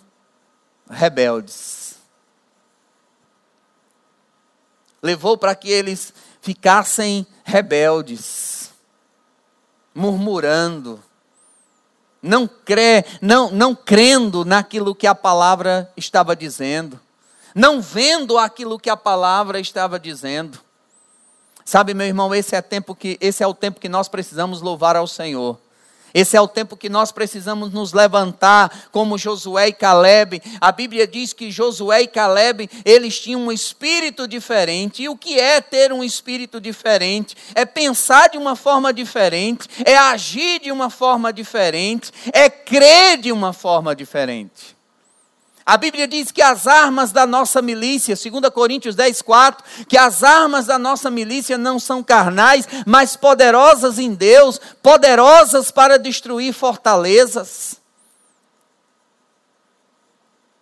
rebeldes. 0.89 1.96
Levou 5.01 5.38
para 5.38 5.55
que 5.55 5.70
eles 5.70 6.13
ficassem 6.41 7.25
rebeldes, 7.44 8.72
murmurando, 9.94 11.03
não 12.25 12.48
crê, 12.48 13.05
não, 13.22 13.51
não 13.51 13.75
crendo 13.75 14.44
naquilo 14.44 14.96
que 14.96 15.05
a 15.05 15.13
palavra 15.13 15.91
estava 15.96 16.36
dizendo, 16.36 17.00
não 17.53 17.79
vendo 17.79 18.38
aquilo 18.38 18.79
que 18.79 18.89
a 18.89 18.98
palavra 18.98 19.60
estava 19.60 20.00
dizendo. 20.00 20.64
Sabe, 21.67 21.95
meu 21.95 22.05
irmão, 22.05 22.34
esse 22.34 22.55
é, 22.55 22.62
tempo 22.62 22.93
que, 22.93 23.17
esse 23.19 23.43
é 23.43 23.48
o 23.48 23.53
tempo 23.53 23.79
que 23.79 23.89
nós 23.89 24.07
precisamos 24.07 24.62
louvar 24.62 24.95
ao 24.95 25.07
Senhor. 25.07 25.57
Esse 26.13 26.38
é 26.38 26.39
o 26.39 26.48
tempo 26.48 26.77
que 26.77 26.88
nós 26.88 27.12
precisamos 27.12 27.74
nos 27.74 27.91
levantar, 27.91 28.88
como 28.91 29.17
Josué 29.17 29.69
e 29.69 29.74
Caleb. 29.74 30.41
A 30.62 30.72
Bíblia 30.72 31.07
diz 31.07 31.34
que 31.34 31.51
Josué 31.51 32.03
e 32.03 32.07
Caleb, 32.07 32.69
eles 32.86 33.19
tinham 33.19 33.41
um 33.41 33.51
espírito 33.51 34.27
diferente. 34.27 35.01
E 35.01 35.10
o 35.10 35.17
que 35.17 35.39
é 35.39 35.60
ter 35.60 35.91
um 35.91 36.03
espírito 36.03 36.62
diferente? 36.62 37.36
É 37.55 37.65
pensar 37.65 38.29
de 38.29 38.38
uma 38.38 38.55
forma 38.55 38.93
diferente, 38.93 39.67
é 39.84 39.98
agir 39.98 40.62
de 40.62 40.72
uma 40.72 40.91
forma 40.91 41.34
diferente, 41.34 42.12
é 42.31 42.48
crer 42.48 43.17
de 43.17 43.31
uma 43.31 43.51
forma 43.51 43.93
diferente. 43.95 44.75
A 45.65 45.77
Bíblia 45.77 46.07
diz 46.07 46.31
que 46.31 46.43
as 46.43 46.67
armas 46.67 47.12
da 47.12 47.25
nossa 47.25 47.60
milícia, 47.60 48.15
2 48.15 48.53
Coríntios 48.53 48.93
10, 48.93 49.24
4, 49.24 49.65
que 49.88 49.98
as 49.98 50.24
armas 50.24 50.67
da 50.67 50.77
nossa 50.77 51.10
milícia 51.10 51.57
não 51.57 51.79
são 51.79 52.03
carnais, 52.03 52.67
mas 52.86 53.15
poderosas 53.15 53.98
em 53.98 54.13
Deus, 54.13 54.62
poderosas 54.84 55.72
para 55.72 55.98
destruir 55.98 56.53
fortalezas. 56.53 57.85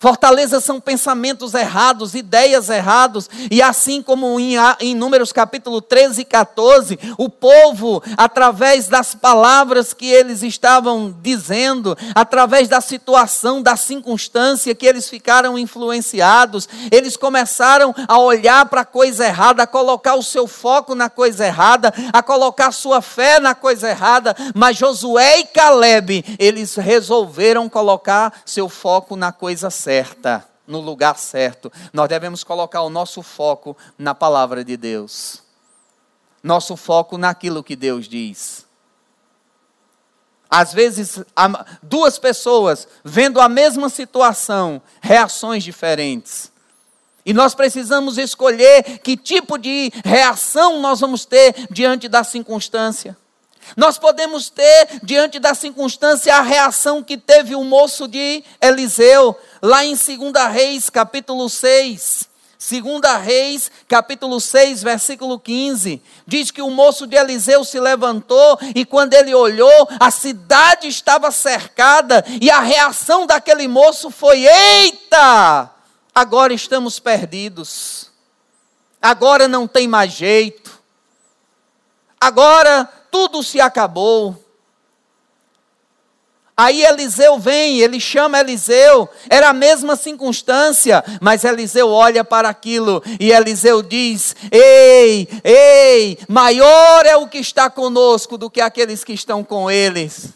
Fortalezas 0.03 0.65
são 0.65 0.81
pensamentos 0.81 1.53
errados, 1.53 2.13
ideias 2.13 2.69
erradas, 2.69 3.29
e 3.49 3.61
assim 3.61 4.01
como 4.01 4.37
em, 4.37 4.55
em, 4.81 4.93
Números 4.93 5.31
capítulo 5.31 5.81
13 5.81 6.23
e 6.23 6.25
14, 6.25 6.99
o 7.17 7.29
povo, 7.29 8.03
através 8.17 8.89
das 8.89 9.15
palavras 9.15 9.93
que 9.93 10.05
eles 10.05 10.43
estavam 10.43 11.15
dizendo, 11.21 11.97
através 12.13 12.67
da 12.67 12.81
situação, 12.81 13.61
da 13.61 13.77
circunstância 13.77 14.75
que 14.75 14.85
eles 14.85 15.07
ficaram 15.07 15.57
influenciados, 15.57 16.67
eles 16.91 17.15
começaram 17.15 17.95
a 18.05 18.19
olhar 18.19 18.65
para 18.65 18.81
a 18.81 18.85
coisa 18.85 19.25
errada, 19.25 19.63
a 19.63 19.67
colocar 19.67 20.15
o 20.15 20.21
seu 20.21 20.47
foco 20.47 20.95
na 20.95 21.09
coisa 21.09 21.45
errada, 21.45 21.93
a 22.11 22.21
colocar 22.21 22.73
sua 22.73 23.01
fé 23.01 23.39
na 23.39 23.55
coisa 23.55 23.89
errada, 23.89 24.35
mas 24.53 24.75
Josué 24.75 25.39
e 25.39 25.45
Caleb, 25.45 26.35
eles 26.37 26.75
resolveram 26.75 27.69
colocar 27.69 28.41
seu 28.45 28.67
foco 28.67 29.15
na 29.15 29.31
coisa 29.31 29.69
certa 29.69 29.92
certa, 29.93 30.49
no 30.65 30.79
lugar 30.79 31.17
certo. 31.19 31.71
Nós 31.91 32.09
devemos 32.09 32.43
colocar 32.43 32.81
o 32.81 32.89
nosso 32.89 33.21
foco 33.21 33.77
na 33.95 34.15
palavra 34.15 34.63
de 34.63 34.75
Deus. 34.75 35.43
Nosso 36.41 36.75
foco 36.75 37.15
naquilo 37.15 37.63
que 37.63 37.75
Deus 37.75 38.07
diz. 38.07 38.65
Às 40.49 40.73
vezes, 40.73 41.19
duas 41.81 42.17
pessoas 42.17 42.87
vendo 43.03 43.39
a 43.39 43.47
mesma 43.47 43.87
situação, 43.87 44.81
reações 44.99 45.63
diferentes. 45.63 46.51
E 47.25 47.33
nós 47.33 47.53
precisamos 47.53 48.17
escolher 48.17 48.99
que 48.99 49.15
tipo 49.15 49.57
de 49.57 49.91
reação 50.03 50.81
nós 50.81 50.99
vamos 50.99 51.23
ter 51.23 51.67
diante 51.69 52.07
da 52.07 52.23
circunstância. 52.23 53.15
Nós 53.75 53.97
podemos 53.97 54.49
ter, 54.49 54.99
diante 55.03 55.39
da 55.39 55.53
circunstância, 55.53 56.35
a 56.35 56.41
reação 56.41 57.03
que 57.03 57.17
teve 57.17 57.55
o 57.55 57.63
moço 57.63 58.07
de 58.07 58.43
Eliseu, 58.61 59.37
lá 59.61 59.83
em 59.83 59.95
2 59.95 60.07
Reis, 60.51 60.89
capítulo 60.89 61.49
6. 61.49 62.33
2 62.63 62.81
Reis, 63.21 63.69
capítulo 63.89 64.39
6, 64.39 64.83
versículo 64.83 65.37
15, 65.37 66.01
diz 66.25 66.49
que 66.49 66.61
o 66.61 66.69
moço 66.69 67.05
de 67.05 67.17
Eliseu 67.17 67.65
se 67.65 67.77
levantou 67.77 68.57
e 68.73 68.85
quando 68.85 69.13
ele 69.13 69.35
olhou, 69.35 69.89
a 69.99 70.09
cidade 70.09 70.87
estava 70.87 71.29
cercada 71.29 72.23
e 72.41 72.49
a 72.49 72.61
reação 72.61 73.27
daquele 73.27 73.67
moço 73.67 74.09
foi: 74.09 74.45
Eita, 74.45 75.69
agora 76.15 76.53
estamos 76.53 76.99
perdidos, 76.99 78.09
agora 79.01 79.45
não 79.45 79.67
tem 79.67 79.85
mais 79.85 80.13
jeito, 80.13 80.79
agora 82.19 82.89
tudo 83.13 83.43
se 83.43 83.61
acabou. 83.61 84.35
Aí 86.57 86.83
Eliseu 86.83 87.37
vem, 87.37 87.79
ele 87.79 87.99
chama 87.99 88.39
Eliseu, 88.39 89.07
era 89.29 89.49
a 89.49 89.53
mesma 89.53 89.95
circunstância, 89.95 91.03
mas 91.21 91.43
Eliseu 91.43 91.89
olha 91.89 92.23
para 92.23 92.49
aquilo 92.49 93.03
e 93.19 93.31
Eliseu 93.31 93.83
diz: 93.83 94.35
Ei, 94.51 95.27
ei, 95.43 96.17
maior 96.27 97.05
é 97.05 97.15
o 97.15 97.27
que 97.27 97.37
está 97.37 97.69
conosco 97.69 98.35
do 98.35 98.49
que 98.49 98.61
aqueles 98.61 99.03
que 99.03 99.13
estão 99.13 99.43
com 99.43 99.69
eles. 99.69 100.33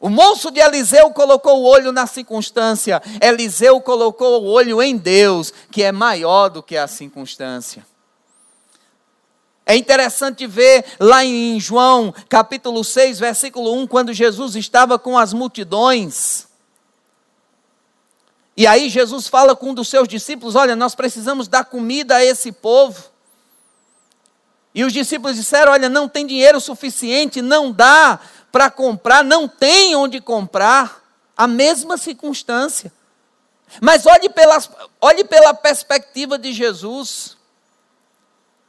O 0.00 0.08
moço 0.08 0.50
de 0.50 0.60
Eliseu 0.60 1.10
colocou 1.10 1.60
o 1.60 1.64
olho 1.64 1.92
na 1.92 2.06
circunstância, 2.06 3.00
Eliseu 3.20 3.80
colocou 3.80 4.42
o 4.42 4.46
olho 4.46 4.80
em 4.82 4.96
Deus, 4.96 5.52
que 5.70 5.82
é 5.82 5.92
maior 5.92 6.48
do 6.48 6.62
que 6.62 6.76
a 6.76 6.86
circunstância. 6.86 7.84
É 9.70 9.76
interessante 9.76 10.46
ver 10.46 10.82
lá 10.98 11.22
em 11.22 11.60
João 11.60 12.14
capítulo 12.26 12.82
6, 12.82 13.18
versículo 13.18 13.74
1, 13.82 13.86
quando 13.86 14.14
Jesus 14.14 14.56
estava 14.56 14.98
com 14.98 15.18
as 15.18 15.34
multidões. 15.34 16.48
E 18.56 18.66
aí 18.66 18.88
Jesus 18.88 19.28
fala 19.28 19.54
com 19.54 19.68
um 19.68 19.74
dos 19.74 19.88
seus 19.88 20.08
discípulos: 20.08 20.54
Olha, 20.54 20.74
nós 20.74 20.94
precisamos 20.94 21.48
dar 21.48 21.66
comida 21.66 22.16
a 22.16 22.24
esse 22.24 22.50
povo. 22.50 23.10
E 24.74 24.82
os 24.84 24.92
discípulos 24.92 25.36
disseram: 25.36 25.72
Olha, 25.72 25.90
não 25.90 26.08
tem 26.08 26.26
dinheiro 26.26 26.62
suficiente, 26.62 27.42
não 27.42 27.70
dá 27.70 28.18
para 28.50 28.70
comprar, 28.70 29.22
não 29.22 29.46
tem 29.46 29.94
onde 29.94 30.18
comprar. 30.18 31.04
A 31.36 31.46
mesma 31.46 31.98
circunstância. 31.98 32.90
Mas 33.82 34.06
olhe, 34.06 34.30
pelas, 34.30 34.68
olhe 34.98 35.24
pela 35.24 35.52
perspectiva 35.52 36.38
de 36.38 36.54
Jesus. 36.54 37.37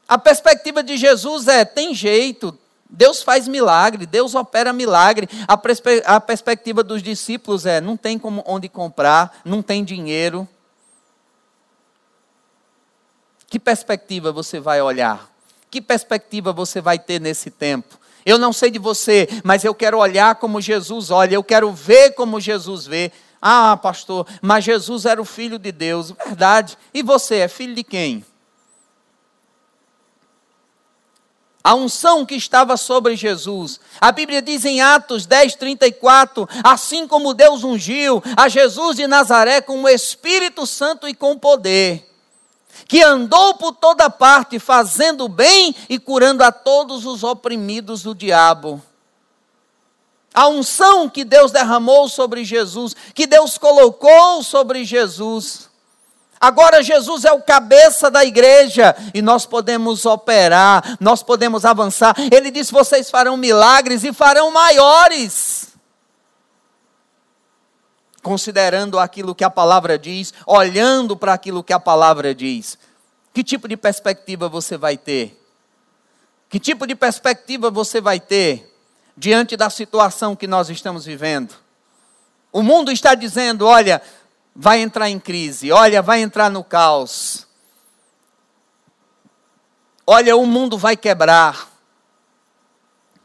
A 0.09 0.17
perspectiva 0.17 0.81
de 0.81 0.97
Jesus 0.97 1.47
é: 1.47 1.63
tem 1.63 1.93
jeito, 1.93 2.57
Deus 2.89 3.21
faz 3.21 3.47
milagre, 3.47 4.07
Deus 4.07 4.33
opera 4.33 4.73
milagre. 4.73 5.29
A, 5.47 5.55
perspe 5.55 6.01
a 6.03 6.19
perspectiva 6.19 6.83
dos 6.83 7.03
discípulos 7.03 7.67
é: 7.67 7.79
não 7.79 7.95
tem 7.95 8.17
como, 8.17 8.43
onde 8.47 8.67
comprar, 8.67 9.39
não 9.45 9.61
tem 9.61 9.83
dinheiro. 9.83 10.49
Que 13.47 13.59
perspectiva 13.59 14.31
você 14.31 14.59
vai 14.59 14.81
olhar? 14.81 15.29
Que 15.69 15.79
perspectiva 15.79 16.51
você 16.51 16.81
vai 16.81 16.97
ter 16.97 17.21
nesse 17.21 17.51
tempo? 17.51 17.99
Eu 18.25 18.39
não 18.39 18.51
sei 18.51 18.71
de 18.71 18.79
você, 18.79 19.27
mas 19.43 19.63
eu 19.63 19.73
quero 19.75 19.99
olhar 19.99 20.35
como 20.35 20.59
Jesus 20.59 21.11
olha, 21.11 21.35
eu 21.35 21.43
quero 21.43 21.71
ver 21.71 22.13
como 22.13 22.39
Jesus 22.39 22.87
vê. 22.87 23.11
Ah, 23.41 23.77
pastor, 23.77 24.27
mas 24.41 24.65
Jesus 24.65 25.05
era 25.05 25.21
o 25.21 25.25
filho 25.25 25.57
de 25.57 25.71
Deus, 25.71 26.11
verdade. 26.11 26.77
E 26.93 27.01
você 27.01 27.37
é 27.37 27.47
filho 27.47 27.75
de 27.75 27.83
quem? 27.83 28.25
A 31.63 31.75
unção 31.75 32.25
que 32.25 32.35
estava 32.35 32.77
sobre 32.77 33.15
Jesus. 33.15 33.79
A 33.99 34.11
Bíblia 34.11 34.41
diz 34.41 34.63
em 34.65 34.81
Atos 34.81 35.25
10, 35.25 35.55
34: 35.55 36.47
assim 36.63 37.07
como 37.07 37.33
Deus 37.33 37.63
ungiu 37.63 38.23
a 38.37 38.47
Jesus 38.47 38.95
de 38.95 39.07
Nazaré 39.07 39.61
com 39.61 39.83
o 39.83 39.89
Espírito 39.89 40.65
Santo 40.65 41.07
e 41.07 41.13
com 41.13 41.37
poder, 41.37 42.09
que 42.87 43.01
andou 43.01 43.55
por 43.55 43.73
toda 43.73 44.09
parte 44.09 44.57
fazendo 44.57 45.27
bem 45.27 45.75
e 45.89 45.99
curando 45.99 46.43
a 46.43 46.51
todos 46.51 47.05
os 47.05 47.23
oprimidos 47.23 48.03
do 48.03 48.15
diabo. 48.15 48.81
A 50.33 50.47
unção 50.47 51.09
que 51.09 51.25
Deus 51.25 51.51
derramou 51.51 52.07
sobre 52.07 52.45
Jesus, 52.45 52.95
que 53.13 53.27
Deus 53.27 53.57
colocou 53.57 54.43
sobre 54.43 54.85
Jesus 54.85 55.68
Agora 56.39 56.81
Jesus 56.81 57.25
é 57.25 57.33
o 57.33 57.41
cabeça 57.41 58.09
da 58.09 58.23
igreja 58.23 58.95
e 59.13 59.21
nós 59.21 59.45
podemos 59.45 60.05
operar, 60.05 60.97
nós 60.99 61.21
podemos 61.21 61.65
avançar. 61.65 62.15
Ele 62.31 62.49
disse: 62.49 62.71
vocês 62.71 63.09
farão 63.09 63.35
milagres 63.35 64.03
e 64.03 64.13
farão 64.13 64.49
maiores. 64.51 65.67
Considerando 68.23 68.99
aquilo 68.99 69.35
que 69.35 69.43
a 69.43 69.49
palavra 69.49 69.97
diz, 69.97 70.33
olhando 70.45 71.17
para 71.17 71.33
aquilo 71.33 71.63
que 71.63 71.73
a 71.73 71.79
palavra 71.79 72.33
diz. 72.33 72.77
Que 73.33 73.43
tipo 73.43 73.67
de 73.67 73.75
perspectiva 73.75 74.47
você 74.47 74.77
vai 74.77 74.97
ter? 74.97 75.37
Que 76.49 76.59
tipo 76.59 76.87
de 76.87 76.95
perspectiva 76.95 77.69
você 77.69 78.01
vai 78.01 78.19
ter 78.19 78.73
diante 79.15 79.57
da 79.57 79.69
situação 79.69 80.35
que 80.35 80.47
nós 80.47 80.69
estamos 80.69 81.05
vivendo? 81.05 81.53
O 82.51 82.61
mundo 82.61 82.91
está 82.91 83.13
dizendo: 83.13 83.65
olha, 83.65 84.01
vai 84.61 84.81
entrar 84.81 85.09
em 85.09 85.17
crise, 85.17 85.71
olha, 85.71 86.01
vai 86.01 86.21
entrar 86.21 86.51
no 86.51 86.65
caos. 86.65 87.47
Olha, 90.05 90.35
o 90.35 90.45
mundo 90.45 90.77
vai 90.77 90.97
quebrar. 90.97 91.69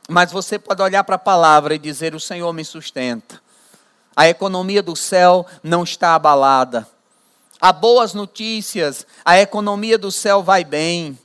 Mas 0.09 0.31
você 0.31 0.61
pode 0.61 0.81
olhar 0.81 1.03
para 1.03 1.17
a 1.17 1.19
palavra 1.19 1.75
e 1.75 1.79
dizer: 1.79 2.15
O 2.15 2.21
Senhor 2.21 2.53
me 2.53 2.65
sustenta. 2.65 3.43
A 4.15 4.29
economia 4.29 4.81
do 4.81 4.95
céu 4.95 5.45
não 5.61 5.83
está 5.83 6.15
abalada. 6.15 6.87
Há 7.61 7.73
boas 7.73 8.15
notícias, 8.15 9.05
a 9.25 9.41
economia 9.41 9.99
do 9.99 10.13
céu 10.13 10.41
vai 10.41 10.63
bem. 10.63 11.19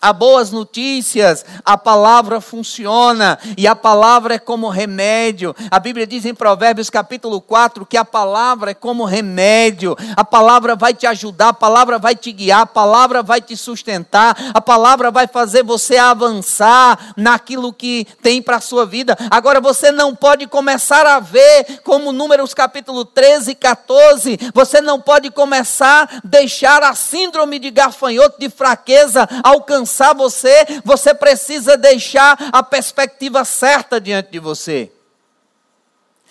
Há 0.00 0.12
boas 0.12 0.52
notícias, 0.52 1.44
a 1.64 1.76
palavra 1.76 2.40
funciona 2.40 3.36
e 3.56 3.66
a 3.66 3.74
palavra 3.74 4.34
é 4.34 4.38
como 4.38 4.68
remédio. 4.68 5.56
A 5.72 5.80
Bíblia 5.80 6.06
diz 6.06 6.24
em 6.24 6.32
Provérbios 6.32 6.88
capítulo 6.88 7.40
4 7.40 7.84
que 7.84 7.96
a 7.96 8.04
palavra 8.04 8.70
é 8.70 8.74
como 8.74 9.04
remédio. 9.04 9.96
A 10.16 10.24
palavra 10.24 10.76
vai 10.76 10.94
te 10.94 11.04
ajudar, 11.04 11.48
a 11.48 11.52
palavra 11.52 11.98
vai 11.98 12.14
te 12.14 12.30
guiar, 12.30 12.60
a 12.60 12.66
palavra 12.66 13.24
vai 13.24 13.40
te 13.40 13.56
sustentar, 13.56 14.36
a 14.54 14.60
palavra 14.60 15.10
vai 15.10 15.26
fazer 15.26 15.64
você 15.64 15.96
avançar 15.96 17.12
naquilo 17.16 17.72
que 17.72 18.06
tem 18.22 18.40
para 18.40 18.58
a 18.58 18.60
sua 18.60 18.86
vida. 18.86 19.18
Agora 19.28 19.60
você 19.60 19.90
não 19.90 20.14
pode 20.14 20.46
começar 20.46 21.06
a 21.06 21.18
ver 21.18 21.80
como 21.82 22.12
Números 22.12 22.54
capítulo 22.54 23.04
13 23.04 23.50
e 23.50 23.54
14, 23.56 24.38
você 24.54 24.80
não 24.80 25.00
pode 25.00 25.28
começar 25.32 26.04
a 26.04 26.20
deixar 26.22 26.84
a 26.84 26.94
síndrome 26.94 27.58
de 27.58 27.72
gafanhoto 27.72 28.38
de 28.38 28.48
fraqueza 28.48 29.28
alcançar 29.42 29.87
alcançar 29.88 30.14
você, 30.14 30.66
você 30.84 31.14
precisa 31.14 31.76
deixar 31.76 32.36
a 32.52 32.62
perspectiva 32.62 33.44
certa 33.44 33.98
diante 33.98 34.30
de 34.30 34.38
você. 34.38 34.92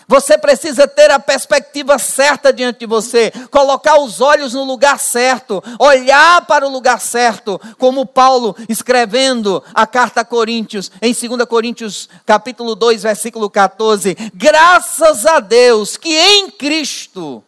Você 0.08 0.38
precisa 0.38 0.88
ter 0.88 1.12
a 1.12 1.20
perspectiva 1.20 2.00
certa 2.00 2.54
diante 2.54 2.80
de 2.80 2.86
você, 2.86 3.30
colocar 3.52 4.00
os 4.00 4.22
olhos 4.22 4.54
no 4.54 4.64
lugar 4.64 4.98
certo, 5.00 5.62
olhar 5.78 6.46
para 6.46 6.66
o 6.66 6.72
lugar 6.72 7.02
certo, 7.02 7.60
como 7.78 8.06
Paulo 8.06 8.56
escrevendo 8.70 9.62
a 9.74 9.86
carta 9.86 10.22
a 10.22 10.26
Coríntios, 10.26 10.90
em 11.02 11.14
2 11.14 11.46
Coríntios, 11.46 12.08
capítulo 12.26 12.74
2, 12.74 13.04
versículo 13.04 13.50
14. 13.50 14.16
Graças 14.34 15.26
a 15.26 15.42
Deus 15.42 15.98
que 15.98 16.14
em 16.14 16.52
Cristo 16.52 17.44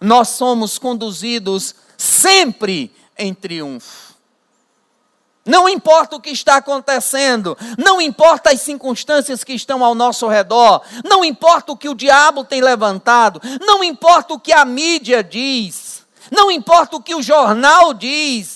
nós 0.00 0.28
somos 0.28 0.78
conduzidos 0.78 1.74
sempre 1.96 2.94
em 3.18 3.34
triunfo. 3.34 4.05
Não 5.46 5.68
importa 5.68 6.16
o 6.16 6.20
que 6.20 6.30
está 6.30 6.56
acontecendo, 6.56 7.56
não 7.78 8.00
importa 8.00 8.50
as 8.50 8.60
circunstâncias 8.60 9.44
que 9.44 9.52
estão 9.52 9.84
ao 9.84 9.94
nosso 9.94 10.26
redor, 10.26 10.82
não 11.04 11.24
importa 11.24 11.70
o 11.70 11.76
que 11.76 11.88
o 11.88 11.94
diabo 11.94 12.42
tem 12.42 12.60
levantado, 12.60 13.40
não 13.60 13.84
importa 13.84 14.34
o 14.34 14.40
que 14.40 14.52
a 14.52 14.64
mídia 14.64 15.22
diz, 15.22 16.04
não 16.32 16.50
importa 16.50 16.96
o 16.96 17.02
que 17.02 17.14
o 17.14 17.22
jornal 17.22 17.94
diz, 17.94 18.55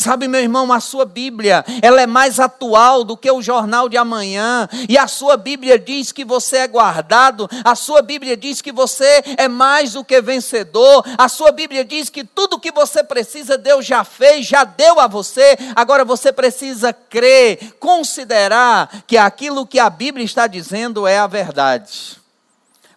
Sabe, 0.00 0.26
meu 0.26 0.40
irmão, 0.40 0.72
a 0.72 0.80
sua 0.80 1.04
Bíblia, 1.04 1.62
ela 1.82 2.00
é 2.00 2.06
mais 2.06 2.40
atual 2.40 3.04
do 3.04 3.18
que 3.18 3.30
o 3.30 3.42
jornal 3.42 3.86
de 3.86 3.98
amanhã. 3.98 4.66
E 4.88 4.96
a 4.96 5.06
sua 5.06 5.36
Bíblia 5.36 5.78
diz 5.78 6.10
que 6.10 6.24
você 6.24 6.56
é 6.56 6.66
guardado, 6.66 7.46
a 7.62 7.74
sua 7.74 8.00
Bíblia 8.00 8.34
diz 8.34 8.62
que 8.62 8.72
você 8.72 9.22
é 9.36 9.46
mais 9.46 9.92
do 9.92 10.02
que 10.02 10.18
vencedor. 10.22 11.04
A 11.18 11.28
sua 11.28 11.52
Bíblia 11.52 11.84
diz 11.84 12.08
que 12.08 12.24
tudo 12.24 12.58
que 12.58 12.72
você 12.72 13.04
precisa 13.04 13.58
Deus 13.58 13.84
já 13.84 14.02
fez, 14.02 14.46
já 14.46 14.64
deu 14.64 14.98
a 14.98 15.06
você. 15.06 15.54
Agora 15.76 16.02
você 16.02 16.32
precisa 16.32 16.94
crer, 16.94 17.74
considerar 17.78 19.02
que 19.06 19.18
aquilo 19.18 19.66
que 19.66 19.78
a 19.78 19.90
Bíblia 19.90 20.24
está 20.24 20.46
dizendo 20.46 21.06
é 21.06 21.18
a 21.18 21.26
verdade. 21.26 22.19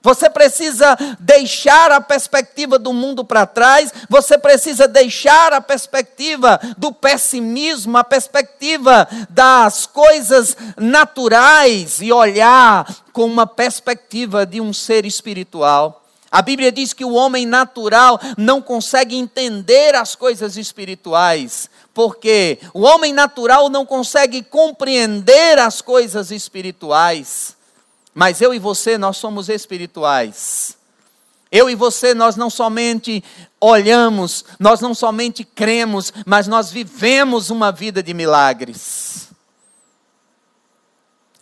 Você 0.03 0.29
precisa 0.29 0.97
deixar 1.17 1.89
a 1.89 2.01
perspectiva 2.01 2.77
do 2.77 2.91
mundo 2.91 3.23
para 3.23 3.45
trás, 3.45 3.93
você 4.09 4.37
precisa 4.37 4.85
deixar 4.85 5.53
a 5.53 5.61
perspectiva 5.61 6.59
do 6.77 6.91
pessimismo, 6.91 7.97
a 7.97 8.03
perspectiva 8.03 9.07
das 9.29 9.85
coisas 9.85 10.57
naturais 10.75 12.01
e 12.01 12.11
olhar 12.11 12.85
com 13.13 13.23
uma 13.23 13.47
perspectiva 13.47 14.45
de 14.45 14.59
um 14.59 14.73
ser 14.73 15.05
espiritual. 15.05 16.03
A 16.29 16.41
Bíblia 16.41 16.69
diz 16.69 16.91
que 16.91 17.05
o 17.05 17.13
homem 17.13 17.45
natural 17.45 18.19
não 18.37 18.61
consegue 18.61 19.15
entender 19.15 19.95
as 19.95 20.15
coisas 20.15 20.57
espirituais, 20.57 21.69
porque 21.93 22.59
o 22.73 22.81
homem 22.81 23.13
natural 23.13 23.69
não 23.69 23.85
consegue 23.85 24.43
compreender 24.43 25.59
as 25.59 25.79
coisas 25.81 26.29
espirituais. 26.29 27.55
Mas 28.13 28.41
eu 28.41 28.53
e 28.53 28.59
você, 28.59 28.97
nós 28.97 29.17
somos 29.17 29.49
espirituais. 29.49 30.77
Eu 31.51 31.69
e 31.69 31.75
você, 31.75 32.13
nós 32.13 32.35
não 32.35 32.49
somente 32.49 33.23
olhamos, 33.61 34.43
nós 34.59 34.81
não 34.81 34.93
somente 34.93 35.43
cremos, 35.43 36.11
mas 36.25 36.47
nós 36.47 36.71
vivemos 36.71 37.49
uma 37.49 37.71
vida 37.71 38.01
de 38.01 38.13
milagres. 38.13 39.29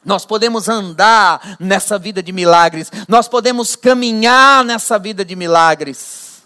Nós 0.04 0.26
podemos 0.26 0.68
andar 0.68 1.56
nessa 1.60 1.98
vida 1.98 2.24
de 2.24 2.32
milagres, 2.32 2.92
nós 3.08 3.28
podemos 3.28 3.76
caminhar 3.76 4.66
nessa 4.66 4.98
vida 4.98 5.24
de 5.24 5.36
milagres, 5.36 6.44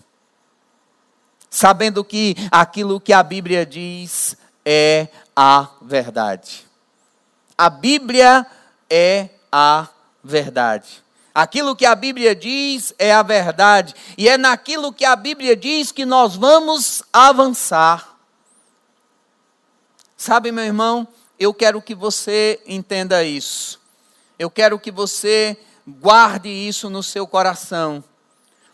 sabendo 1.50 2.04
que 2.04 2.36
aquilo 2.52 3.00
que 3.00 3.14
a 3.14 3.24
Bíblia 3.24 3.66
diz 3.66 4.38
é 4.66 5.08
a 5.36 5.70
verdade. 5.82 6.68
A 7.58 7.70
Bíblia 7.70 8.46
é 8.90 9.30
a 9.50 9.88
verdade. 10.26 11.04
Aquilo 11.34 11.76
que 11.76 11.86
a 11.86 11.94
Bíblia 11.94 12.36
diz 12.36 12.94
é 12.98 13.14
a 13.14 13.22
verdade, 13.22 13.94
e 14.18 14.28
é 14.28 14.38
naquilo 14.38 14.92
que 14.92 15.06
a 15.06 15.16
Bíblia 15.16 15.56
diz 15.56 15.92
que 15.92 16.06
nós 16.06 16.36
vamos 16.36 17.04
avançar. 17.14 18.18
Sabe, 20.18 20.52
meu 20.52 20.64
irmão, 20.64 21.08
eu 21.38 21.54
quero 21.54 21.82
que 21.82 21.94
você 21.94 22.60
entenda 22.66 23.24
isso. 23.24 23.80
Eu 24.40 24.50
quero 24.50 24.80
que 24.80 24.90
você 24.90 25.58
guarde 25.88 26.50
isso 26.50 26.90
no 26.90 27.04
seu 27.04 27.28
coração. 27.28 28.04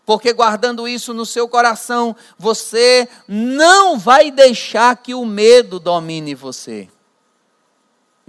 Porque 0.05 0.31
guardando 0.31 0.87
isso 0.87 1.13
no 1.13 1.25
seu 1.25 1.47
coração, 1.47 2.15
você 2.37 3.07
não 3.27 3.97
vai 3.97 4.31
deixar 4.31 4.95
que 4.97 5.13
o 5.13 5.25
medo 5.25 5.79
domine 5.79 6.33
você. 6.35 6.87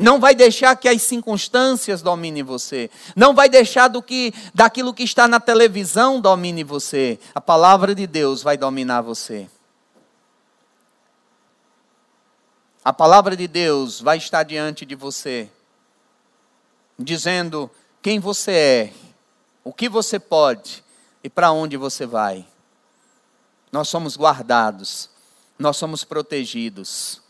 Não 0.02 0.18
vai 0.18 0.34
deixar 0.34 0.74
que 0.74 0.88
as 0.88 1.00
circunstâncias 1.00 2.02
dominem 2.02 2.42
você. 2.42 2.90
Não 3.14 3.34
vai 3.34 3.48
deixar 3.48 3.86
do 3.86 4.02
que 4.02 4.34
daquilo 4.52 4.92
que 4.92 5.04
está 5.04 5.28
na 5.28 5.38
televisão 5.38 6.20
domine 6.20 6.64
você. 6.64 7.20
A 7.32 7.40
palavra 7.40 7.94
de 7.94 8.06
Deus 8.06 8.42
vai 8.42 8.56
dominar 8.56 9.00
você. 9.00 9.48
A 12.84 12.92
palavra 12.92 13.36
de 13.36 13.46
Deus 13.46 14.00
vai 14.00 14.18
estar 14.18 14.42
diante 14.42 14.84
de 14.84 14.96
você, 14.96 15.48
dizendo 16.98 17.70
quem 18.02 18.18
você 18.18 18.50
é, 18.50 18.92
o 19.62 19.72
que 19.72 19.88
você 19.88 20.18
pode 20.18 20.82
e 21.22 21.30
para 21.30 21.52
onde 21.52 21.76
você 21.76 22.06
vai. 22.06 22.44
Nós 23.70 23.88
somos 23.88 24.16
guardados, 24.16 25.08
nós 25.56 25.76
somos 25.76 26.02
protegidos. 26.02 27.21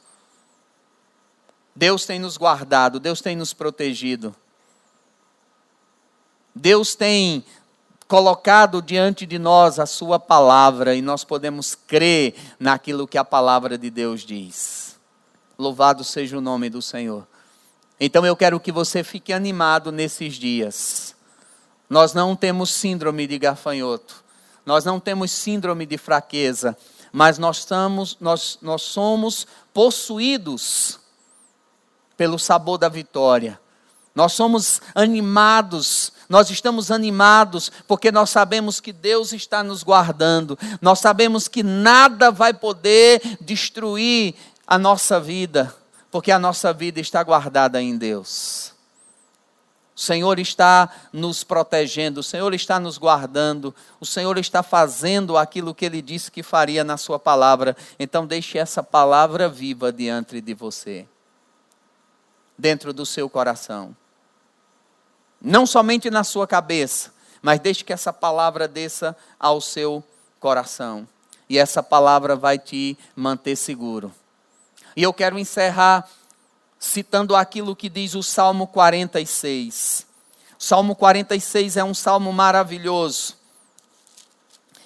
Deus 1.74 2.04
tem 2.04 2.18
nos 2.18 2.37
guardado, 2.37 3.00
Deus 3.00 3.20
tem 3.20 3.35
nos 3.35 3.52
protegido. 3.52 4.35
Deus 6.54 6.94
tem 6.94 7.44
colocado 8.06 8.82
diante 8.82 9.24
de 9.24 9.38
nós 9.38 9.78
a 9.78 9.87
Sua 9.87 10.18
palavra 10.18 10.94
e 10.94 11.00
nós 11.00 11.24
podemos 11.24 11.74
crer 11.74 12.35
naquilo 12.61 13.08
que 13.08 13.16
a 13.16 13.24
palavra 13.24 13.78
de 13.78 13.88
Deus 13.88 14.20
diz. 14.20 14.98
Louvado 15.58 16.04
seja 16.04 16.37
o 16.37 16.40
nome 16.40 16.68
do 16.68 16.82
Senhor. 16.82 17.26
Então 17.98 18.26
eu 18.26 18.37
quero 18.37 18.61
que 18.61 18.70
você 18.70 19.02
fique 19.02 19.32
animado 19.32 19.90
nesses 19.90 20.35
dias. 20.35 21.14
Nós 21.88 22.12
não 22.12 22.37
temos 22.37 22.70
síndrome 22.70 23.26
de 23.26 23.38
gafanhoto. 23.38 24.22
Nós 24.64 24.85
não 24.85 25.00
temos 25.00 25.30
síndrome 25.30 25.87
de 25.87 25.98
fraqueza, 25.98 26.76
mas 27.12 27.38
nós, 27.38 27.58
estamos, 27.58 28.16
nós, 28.20 28.58
nós 28.62 28.82
somos 28.82 29.46
possuídos 29.74 31.00
pelo 32.22 32.38
sabor 32.38 32.78
da 32.78 32.88
vitória. 32.88 33.58
Nós 34.14 34.32
somos 34.35 34.80
animados, 34.94 36.12
nós 36.28 36.50
estamos 36.50 36.92
animados 36.92 37.72
porque 37.88 38.12
nós 38.12 38.30
sabemos 38.30 38.78
que 38.78 38.92
Deus 38.92 39.32
está 39.32 39.64
nos 39.64 39.82
guardando, 39.82 40.56
nós 40.80 41.00
sabemos 41.00 41.48
que 41.48 41.64
nada 41.64 42.30
vai 42.30 42.54
poder 42.54 43.20
destruir 43.40 44.37
a 44.64 44.78
nossa 44.78 45.18
vida, 45.18 45.74
porque 46.12 46.30
a 46.30 46.38
nossa 46.38 46.72
vida 46.72 47.00
está 47.00 47.24
guardada 47.24 47.82
em 47.82 47.98
Deus. 47.98 48.72
O 49.96 50.00
Senhor 50.00 50.38
está 50.38 50.88
nos 51.12 51.42
protegendo, 51.42 52.20
o 52.20 52.22
Senhor 52.22 52.54
está 52.54 52.78
nos 52.78 52.98
guardando, 52.98 53.74
o 53.98 54.06
Senhor 54.06 54.38
está 54.38 54.62
fazendo 54.62 55.37
aquilo 55.37 55.74
que 55.74 55.87
Ele 55.87 56.00
disse 56.00 56.30
que 56.30 56.44
faria 56.44 56.85
na 56.85 56.96
Sua 56.96 57.18
palavra. 57.18 57.76
Então, 57.98 58.24
deixe 58.24 58.58
essa 58.58 58.80
palavra 58.80 59.48
viva 59.48 59.92
diante 59.92 60.40
de 60.40 60.54
você, 60.54 61.04
dentro 62.56 62.92
do 62.92 63.04
seu 63.04 63.28
coração. 63.28 63.96
Não 65.40 65.66
somente 65.66 66.10
na 66.10 66.22
sua 66.22 66.46
cabeça, 66.46 67.12
mas 67.40 67.58
deixe 67.58 67.82
que 67.82 67.92
essa 67.92 68.12
palavra 68.12 68.68
desça 68.68 69.16
ao 69.38 69.60
seu 69.60 70.02
coração. 70.38 71.06
E 71.48 71.58
essa 71.58 71.82
palavra 71.82 72.36
vai 72.36 72.58
te 72.58 72.96
manter 73.16 73.56
seguro. 73.56 74.14
E 74.96 75.02
eu 75.02 75.12
quero 75.12 75.38
encerrar 75.38 76.08
citando 76.78 77.36
aquilo 77.36 77.76
que 77.76 77.88
diz 77.88 78.14
o 78.14 78.22
Salmo 78.22 78.66
46. 78.66 80.06
O 80.58 80.62
Salmo 80.62 80.94
46 80.94 81.76
é 81.76 81.84
um 81.84 81.94
salmo 81.94 82.32
maravilhoso. 82.32 83.36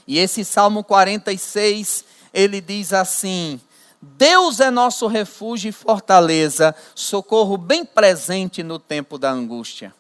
E 0.06 0.18
esse 0.18 0.44
Salmo 0.44 0.84
46, 0.84 2.04
ele 2.32 2.60
diz 2.60 2.92
assim: 2.92 3.60
Deus 4.16 4.60
é 4.60 4.70
nosso 4.70 5.06
refúgio 5.06 5.68
e 5.68 5.72
fortaleza, 5.72 6.74
socorro 6.94 7.56
bem 7.56 7.84
presente 7.84 8.62
no 8.62 8.78
tempo 8.78 9.18
da 9.18 9.30
angústia. 9.30 9.94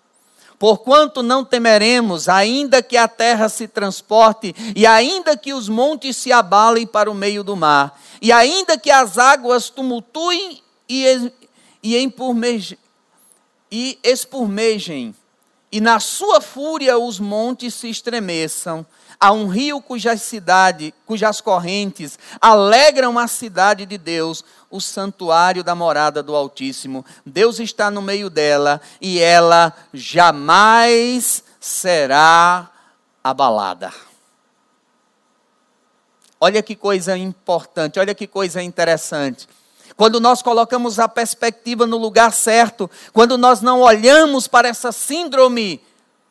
Porquanto 0.58 1.22
não 1.22 1.44
temeremos, 1.44 2.28
ainda 2.28 2.82
que 2.82 2.96
a 2.96 3.06
terra 3.06 3.48
se 3.48 3.68
transporte, 3.68 4.54
e 4.74 4.86
ainda 4.86 5.36
que 5.36 5.52
os 5.52 5.68
montes 5.68 6.16
se 6.16 6.32
abalem 6.32 6.86
para 6.86 7.10
o 7.10 7.14
meio 7.14 7.44
do 7.44 7.54
mar, 7.54 8.00
e 8.22 8.32
ainda 8.32 8.78
que 8.78 8.90
as 8.90 9.18
águas 9.18 9.68
tumultuem 9.68 10.62
e, 10.88 11.30
e, 11.82 12.12
e 13.70 13.98
espurmejem, 14.02 15.14
e 15.70 15.80
na 15.80 15.98
sua 15.98 16.40
fúria 16.40 16.98
os 16.98 17.18
montes 17.18 17.74
se 17.74 17.88
estremeçam, 17.90 18.86
há 19.18 19.32
um 19.32 19.48
rio 19.48 19.80
cujas 19.80 20.22
cidade, 20.22 20.94
cujas 21.04 21.40
correntes 21.40 22.18
alegram 22.40 23.18
a 23.18 23.26
cidade 23.26 23.84
de 23.84 23.98
Deus, 23.98 24.44
o 24.70 24.80
santuário 24.80 25.64
da 25.64 25.74
morada 25.74 26.22
do 26.22 26.36
Altíssimo. 26.36 27.04
Deus 27.24 27.58
está 27.58 27.90
no 27.90 28.00
meio 28.00 28.30
dela 28.30 28.80
e 29.00 29.18
ela 29.18 29.72
jamais 29.92 31.42
será 31.58 32.70
abalada. 33.22 33.92
Olha 36.38 36.62
que 36.62 36.76
coisa 36.76 37.16
importante, 37.16 37.98
olha 37.98 38.14
que 38.14 38.26
coisa 38.26 38.62
interessante. 38.62 39.48
Quando 39.94 40.20
nós 40.20 40.42
colocamos 40.42 40.98
a 40.98 41.08
perspectiva 41.08 41.86
no 41.86 41.96
lugar 41.96 42.32
certo, 42.32 42.90
quando 43.12 43.38
nós 43.38 43.60
não 43.60 43.80
olhamos 43.80 44.46
para 44.48 44.68
essa 44.68 44.92
síndrome 44.92 45.80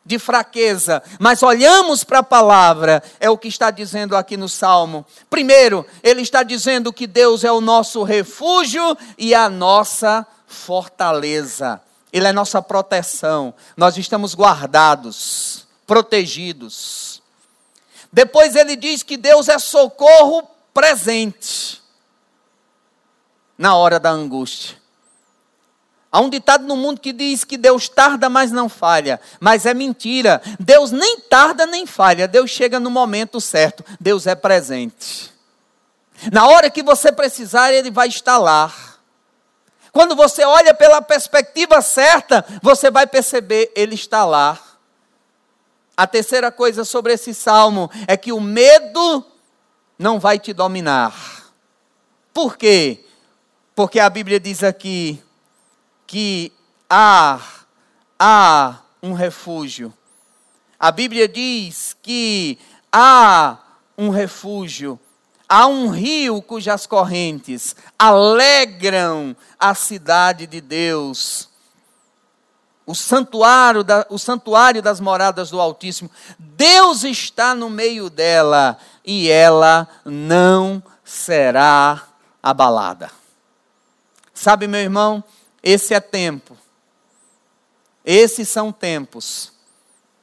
de 0.04 0.20
fraqueza, 0.20 1.02
mas 1.18 1.42
olhamos 1.42 2.04
para 2.04 2.20
a 2.20 2.22
palavra, 2.22 3.02
é 3.18 3.28
o 3.28 3.36
que 3.36 3.48
está 3.48 3.72
dizendo 3.72 4.16
aqui 4.16 4.36
no 4.36 4.48
Salmo. 4.48 5.04
Primeiro, 5.28 5.84
ele 6.00 6.22
está 6.22 6.44
dizendo 6.44 6.92
que 6.92 7.08
Deus 7.08 7.42
é 7.42 7.50
o 7.50 7.60
nosso 7.60 8.04
refúgio 8.04 8.96
e 9.18 9.34
a 9.34 9.48
nossa 9.48 10.24
fortaleza. 10.46 11.80
Ele 12.12 12.28
é 12.28 12.32
nossa 12.32 12.62
proteção. 12.62 13.52
Nós 13.76 13.96
estamos 13.96 14.32
guardados, 14.32 15.66
protegidos. 15.84 17.20
Depois 18.12 18.54
ele 18.54 18.76
diz 18.76 19.02
que 19.02 19.16
Deus 19.16 19.48
é 19.48 19.58
socorro 19.58 20.48
presente 20.72 21.84
na 23.56 23.74
hora 23.76 23.98
da 23.98 24.10
angústia. 24.10 24.76
Há 26.10 26.20
um 26.20 26.30
ditado 26.30 26.66
no 26.66 26.76
mundo 26.76 27.00
que 27.00 27.12
diz 27.12 27.44
que 27.44 27.58
Deus 27.58 27.88
tarda, 27.88 28.30
mas 28.30 28.50
não 28.50 28.68
falha. 28.68 29.20
Mas 29.38 29.66
é 29.66 29.74
mentira. 29.74 30.40
Deus 30.58 30.90
nem 30.90 31.20
tarda 31.20 31.66
nem 31.66 31.86
falha. 31.86 32.26
Deus 32.26 32.50
chega 32.50 32.80
no 32.80 32.90
momento 32.90 33.40
certo. 33.40 33.84
Deus 34.00 34.26
é 34.26 34.34
presente. 34.34 35.32
Na 36.32 36.46
hora 36.48 36.70
que 36.70 36.82
você 36.82 37.12
precisar, 37.12 37.72
Ele 37.72 37.90
vai 37.90 38.08
estar 38.08 38.38
lá. 38.38 38.72
Quando 39.92 40.16
você 40.16 40.44
olha 40.44 40.74
pela 40.74 41.02
perspectiva 41.02 41.82
certa, 41.82 42.44
você 42.62 42.90
vai 42.90 43.06
perceber, 43.06 43.72
Ele 43.74 43.94
está 43.94 44.24
lá. 44.24 44.58
A 45.96 46.06
terceira 46.06 46.52
coisa 46.52 46.84
sobre 46.84 47.14
esse 47.14 47.32
salmo 47.32 47.90
é 48.06 48.16
que 48.16 48.32
o 48.32 48.40
medo 48.40 49.24
não 49.98 50.20
vai 50.20 50.38
te 50.38 50.52
dominar. 50.52 51.14
Por 52.32 52.56
quê? 52.56 53.05
Porque 53.76 54.00
a 54.00 54.10
Bíblia 54.10 54.40
diz 54.40 54.64
aqui 54.64 55.22
que 56.06 56.52
há, 56.90 57.38
há 58.18 58.78
um 59.02 59.12
refúgio. 59.12 59.92
A 60.80 60.90
Bíblia 60.90 61.28
diz 61.28 61.96
que 62.02 62.58
há 62.90 63.58
um 63.96 64.10
refúgio. 64.10 64.98
Há 65.48 65.68
um 65.68 65.90
rio 65.90 66.42
cujas 66.42 66.86
correntes 66.86 67.76
alegram 67.96 69.36
a 69.60 69.74
cidade 69.74 70.44
de 70.44 70.60
Deus 70.60 71.48
o 72.86 72.94
santuário, 72.94 73.82
da, 73.82 74.06
o 74.08 74.18
santuário 74.18 74.80
das 74.80 75.00
moradas 75.00 75.50
do 75.50 75.60
Altíssimo. 75.60 76.08
Deus 76.38 77.02
está 77.02 77.54
no 77.54 77.68
meio 77.68 78.08
dela 78.08 78.78
e 79.04 79.28
ela 79.28 79.88
não 80.04 80.80
será 81.04 82.04
abalada. 82.40 83.10
Sabe, 84.36 84.68
meu 84.68 84.80
irmão, 84.80 85.24
esse 85.62 85.94
é 85.94 85.98
tempo. 85.98 86.56
Esses 88.04 88.50
são 88.50 88.70
tempos 88.70 89.50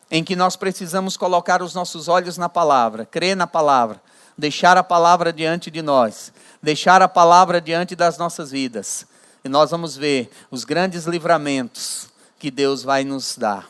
em 0.09 0.23
que 0.23 0.35
nós 0.35 0.55
precisamos 0.55 1.17
colocar 1.17 1.63
os 1.63 1.73
nossos 1.73 2.07
olhos 2.07 2.37
na 2.37 2.47
palavra, 2.47 3.07
crer 3.07 3.35
na 3.35 3.47
palavra, 3.47 3.99
deixar 4.37 4.77
a 4.77 4.83
palavra 4.83 5.33
diante 5.33 5.71
de 5.71 5.81
nós, 5.81 6.31
deixar 6.61 7.01
a 7.01 7.07
palavra 7.07 7.59
diante 7.59 7.95
das 7.95 8.19
nossas 8.19 8.51
vidas. 8.51 9.07
E 9.43 9.49
nós 9.49 9.71
vamos 9.71 9.97
ver 9.97 10.29
os 10.51 10.63
grandes 10.63 11.05
livramentos 11.05 12.07
que 12.37 12.51
Deus 12.51 12.83
vai 12.83 13.03
nos 13.03 13.35
dar. 13.35 13.67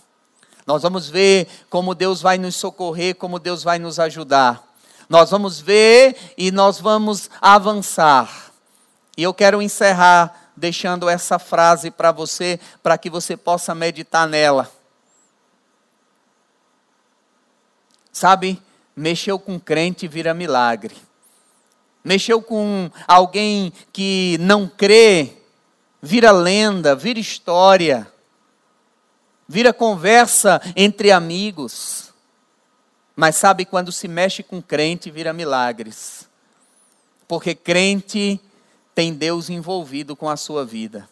Nós 0.68 0.84
vamos 0.84 1.08
ver 1.08 1.48
como 1.70 1.96
Deus 1.96 2.22
vai 2.22 2.38
nos 2.38 2.58
socorrer, 2.58 3.16
como 3.16 3.40
Deus 3.40 3.64
vai 3.64 3.80
nos 3.80 3.98
ajudar. 3.98 4.62
Nós 5.08 5.32
vamos 5.32 5.62
ver 5.62 6.18
e 6.38 6.52
nós 6.52 6.82
vamos 6.82 7.30
avançar. 7.42 8.53
E 9.16 9.24
eu 9.24 9.34
quero 9.34 9.62
encerrar 9.62 10.52
deixando 10.56 11.10
essa 11.10 11.38
frase 11.40 11.92
para 11.92 12.12
você, 12.12 12.60
para 12.82 12.98
que 12.98 13.10
você 13.10 13.36
possa 13.36 13.74
meditar 13.74 14.28
nela. 14.28 14.72
Sabe, 18.12 18.62
mexeu 18.96 19.40
com 19.40 19.60
crente 19.60 20.08
vira 20.08 20.34
milagre. 20.34 20.96
Mexeu 22.04 22.42
com 22.42 22.92
alguém 23.08 23.72
que 23.92 24.38
não 24.40 24.68
crê, 24.68 25.38
vira 26.02 26.32
lenda, 26.32 26.96
vira 26.96 27.20
história, 27.20 28.12
vira 29.48 29.74
conversa 29.74 30.62
entre 30.76 31.12
amigos. 31.12 32.12
Mas 33.16 33.36
sabe 33.36 33.64
quando 33.64 33.92
se 33.92 34.08
mexe 34.08 34.44
com 34.44 34.62
crente, 34.62 35.10
vira 35.10 35.32
milagres. 35.32 36.28
Porque 37.28 37.56
crente 37.56 38.40
tem 38.94 39.14
Deus 39.14 39.50
envolvido 39.50 40.16
com 40.16 40.30
a 40.30 40.38
sua 40.38 40.66
vida. 40.66 41.08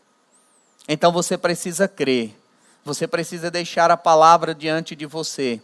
Então 0.88 1.12
você 1.12 1.38
precisa 1.38 1.88
crer. 1.88 2.36
Você 2.84 3.08
precisa 3.08 3.52
deixar 3.52 3.92
a 3.92 3.98
palavra 3.98 4.56
diante 4.56 4.96
de 4.96 5.06
você. 5.06 5.62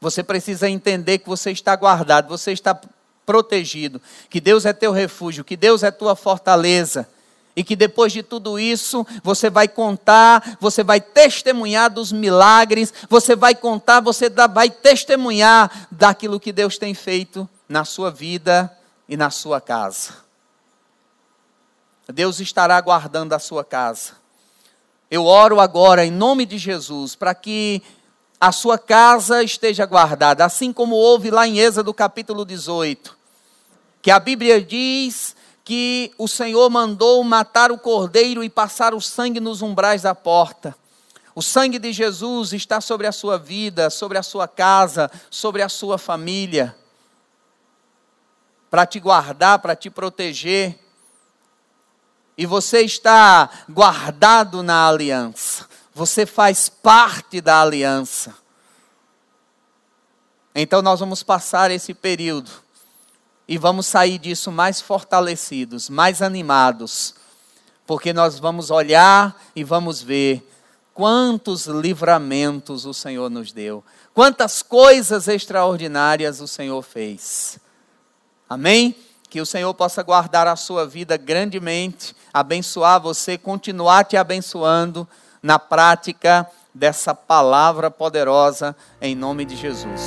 Você 0.00 0.22
precisa 0.22 0.68
entender 0.68 1.18
que 1.18 1.28
você 1.28 1.50
está 1.50 1.74
guardado, 1.74 2.28
você 2.28 2.52
está 2.52 2.78
protegido, 3.24 4.00
que 4.30 4.40
Deus 4.40 4.64
é 4.64 4.72
teu 4.72 4.92
refúgio, 4.92 5.44
que 5.44 5.56
Deus 5.56 5.82
é 5.82 5.90
tua 5.90 6.14
fortaleza. 6.14 7.08
E 7.56 7.64
que 7.64 7.74
depois 7.74 8.12
de 8.12 8.22
tudo 8.22 8.58
isso, 8.58 9.06
você 9.22 9.48
vai 9.48 9.66
contar, 9.66 10.58
você 10.60 10.84
vai 10.84 11.00
testemunhar 11.00 11.90
dos 11.90 12.12
milagres, 12.12 12.92
você 13.08 13.34
vai 13.34 13.54
contar, 13.54 14.00
você 14.00 14.28
vai 14.28 14.68
testemunhar 14.68 15.88
daquilo 15.90 16.38
que 16.38 16.52
Deus 16.52 16.76
tem 16.76 16.92
feito 16.92 17.48
na 17.66 17.82
sua 17.86 18.10
vida 18.10 18.70
e 19.08 19.16
na 19.16 19.30
sua 19.30 19.58
casa. 19.58 20.25
Deus 22.12 22.40
estará 22.40 22.80
guardando 22.80 23.32
a 23.32 23.38
sua 23.38 23.64
casa. 23.64 24.12
Eu 25.10 25.24
oro 25.24 25.60
agora 25.60 26.04
em 26.04 26.10
nome 26.10 26.46
de 26.46 26.58
Jesus 26.58 27.14
para 27.14 27.34
que 27.34 27.82
a 28.40 28.52
sua 28.52 28.78
casa 28.78 29.42
esteja 29.42 29.86
guardada, 29.86 30.44
assim 30.44 30.72
como 30.72 30.94
houve 30.94 31.30
lá 31.30 31.48
em 31.48 31.58
Êxodo 31.58 31.92
capítulo 31.94 32.44
18, 32.44 33.16
que 34.02 34.10
a 34.10 34.20
Bíblia 34.20 34.60
diz 34.60 35.34
que 35.64 36.12
o 36.16 36.28
Senhor 36.28 36.70
mandou 36.70 37.24
matar 37.24 37.72
o 37.72 37.78
cordeiro 37.78 38.44
e 38.44 38.48
passar 38.48 38.94
o 38.94 39.00
sangue 39.00 39.40
nos 39.40 39.62
umbrais 39.62 40.02
da 40.02 40.14
porta. 40.14 40.76
O 41.34 41.42
sangue 41.42 41.78
de 41.78 41.92
Jesus 41.92 42.52
está 42.52 42.80
sobre 42.80 43.06
a 43.06 43.12
sua 43.12 43.36
vida, 43.36 43.90
sobre 43.90 44.16
a 44.16 44.22
sua 44.22 44.46
casa, 44.46 45.10
sobre 45.28 45.62
a 45.62 45.68
sua 45.68 45.98
família, 45.98 46.74
para 48.70 48.86
te 48.86 49.00
guardar, 49.00 49.58
para 49.58 49.74
te 49.74 49.90
proteger. 49.90 50.85
E 52.36 52.44
você 52.44 52.80
está 52.80 53.48
guardado 53.68 54.62
na 54.62 54.88
aliança. 54.88 55.66
Você 55.94 56.26
faz 56.26 56.68
parte 56.68 57.40
da 57.40 57.62
aliança. 57.62 58.34
Então 60.54 60.82
nós 60.82 61.00
vamos 61.00 61.22
passar 61.22 61.70
esse 61.70 61.94
período 61.94 62.50
e 63.48 63.56
vamos 63.56 63.86
sair 63.86 64.18
disso 64.18 64.50
mais 64.50 64.80
fortalecidos, 64.80 65.88
mais 65.88 66.20
animados, 66.20 67.14
porque 67.86 68.12
nós 68.12 68.38
vamos 68.38 68.70
olhar 68.70 69.40
e 69.54 69.62
vamos 69.62 70.02
ver 70.02 70.46
quantos 70.92 71.66
livramentos 71.66 72.86
o 72.86 72.94
Senhor 72.94 73.30
nos 73.30 73.52
deu, 73.52 73.84
quantas 74.14 74.62
coisas 74.62 75.28
extraordinárias 75.28 76.40
o 76.40 76.48
Senhor 76.48 76.82
fez. 76.82 77.58
Amém? 78.48 78.96
Que 79.36 79.40
o 79.42 79.44
Senhor 79.44 79.74
possa 79.74 80.02
guardar 80.02 80.46
a 80.46 80.56
sua 80.56 80.86
vida 80.86 81.18
grandemente, 81.18 82.16
abençoar 82.32 82.98
você, 82.98 83.36
continuar 83.36 84.02
te 84.04 84.16
abençoando 84.16 85.06
na 85.42 85.58
prática 85.58 86.50
dessa 86.74 87.14
palavra 87.14 87.90
poderosa, 87.90 88.74
em 88.98 89.14
nome 89.14 89.44
de 89.44 89.54
Jesus. 89.54 90.06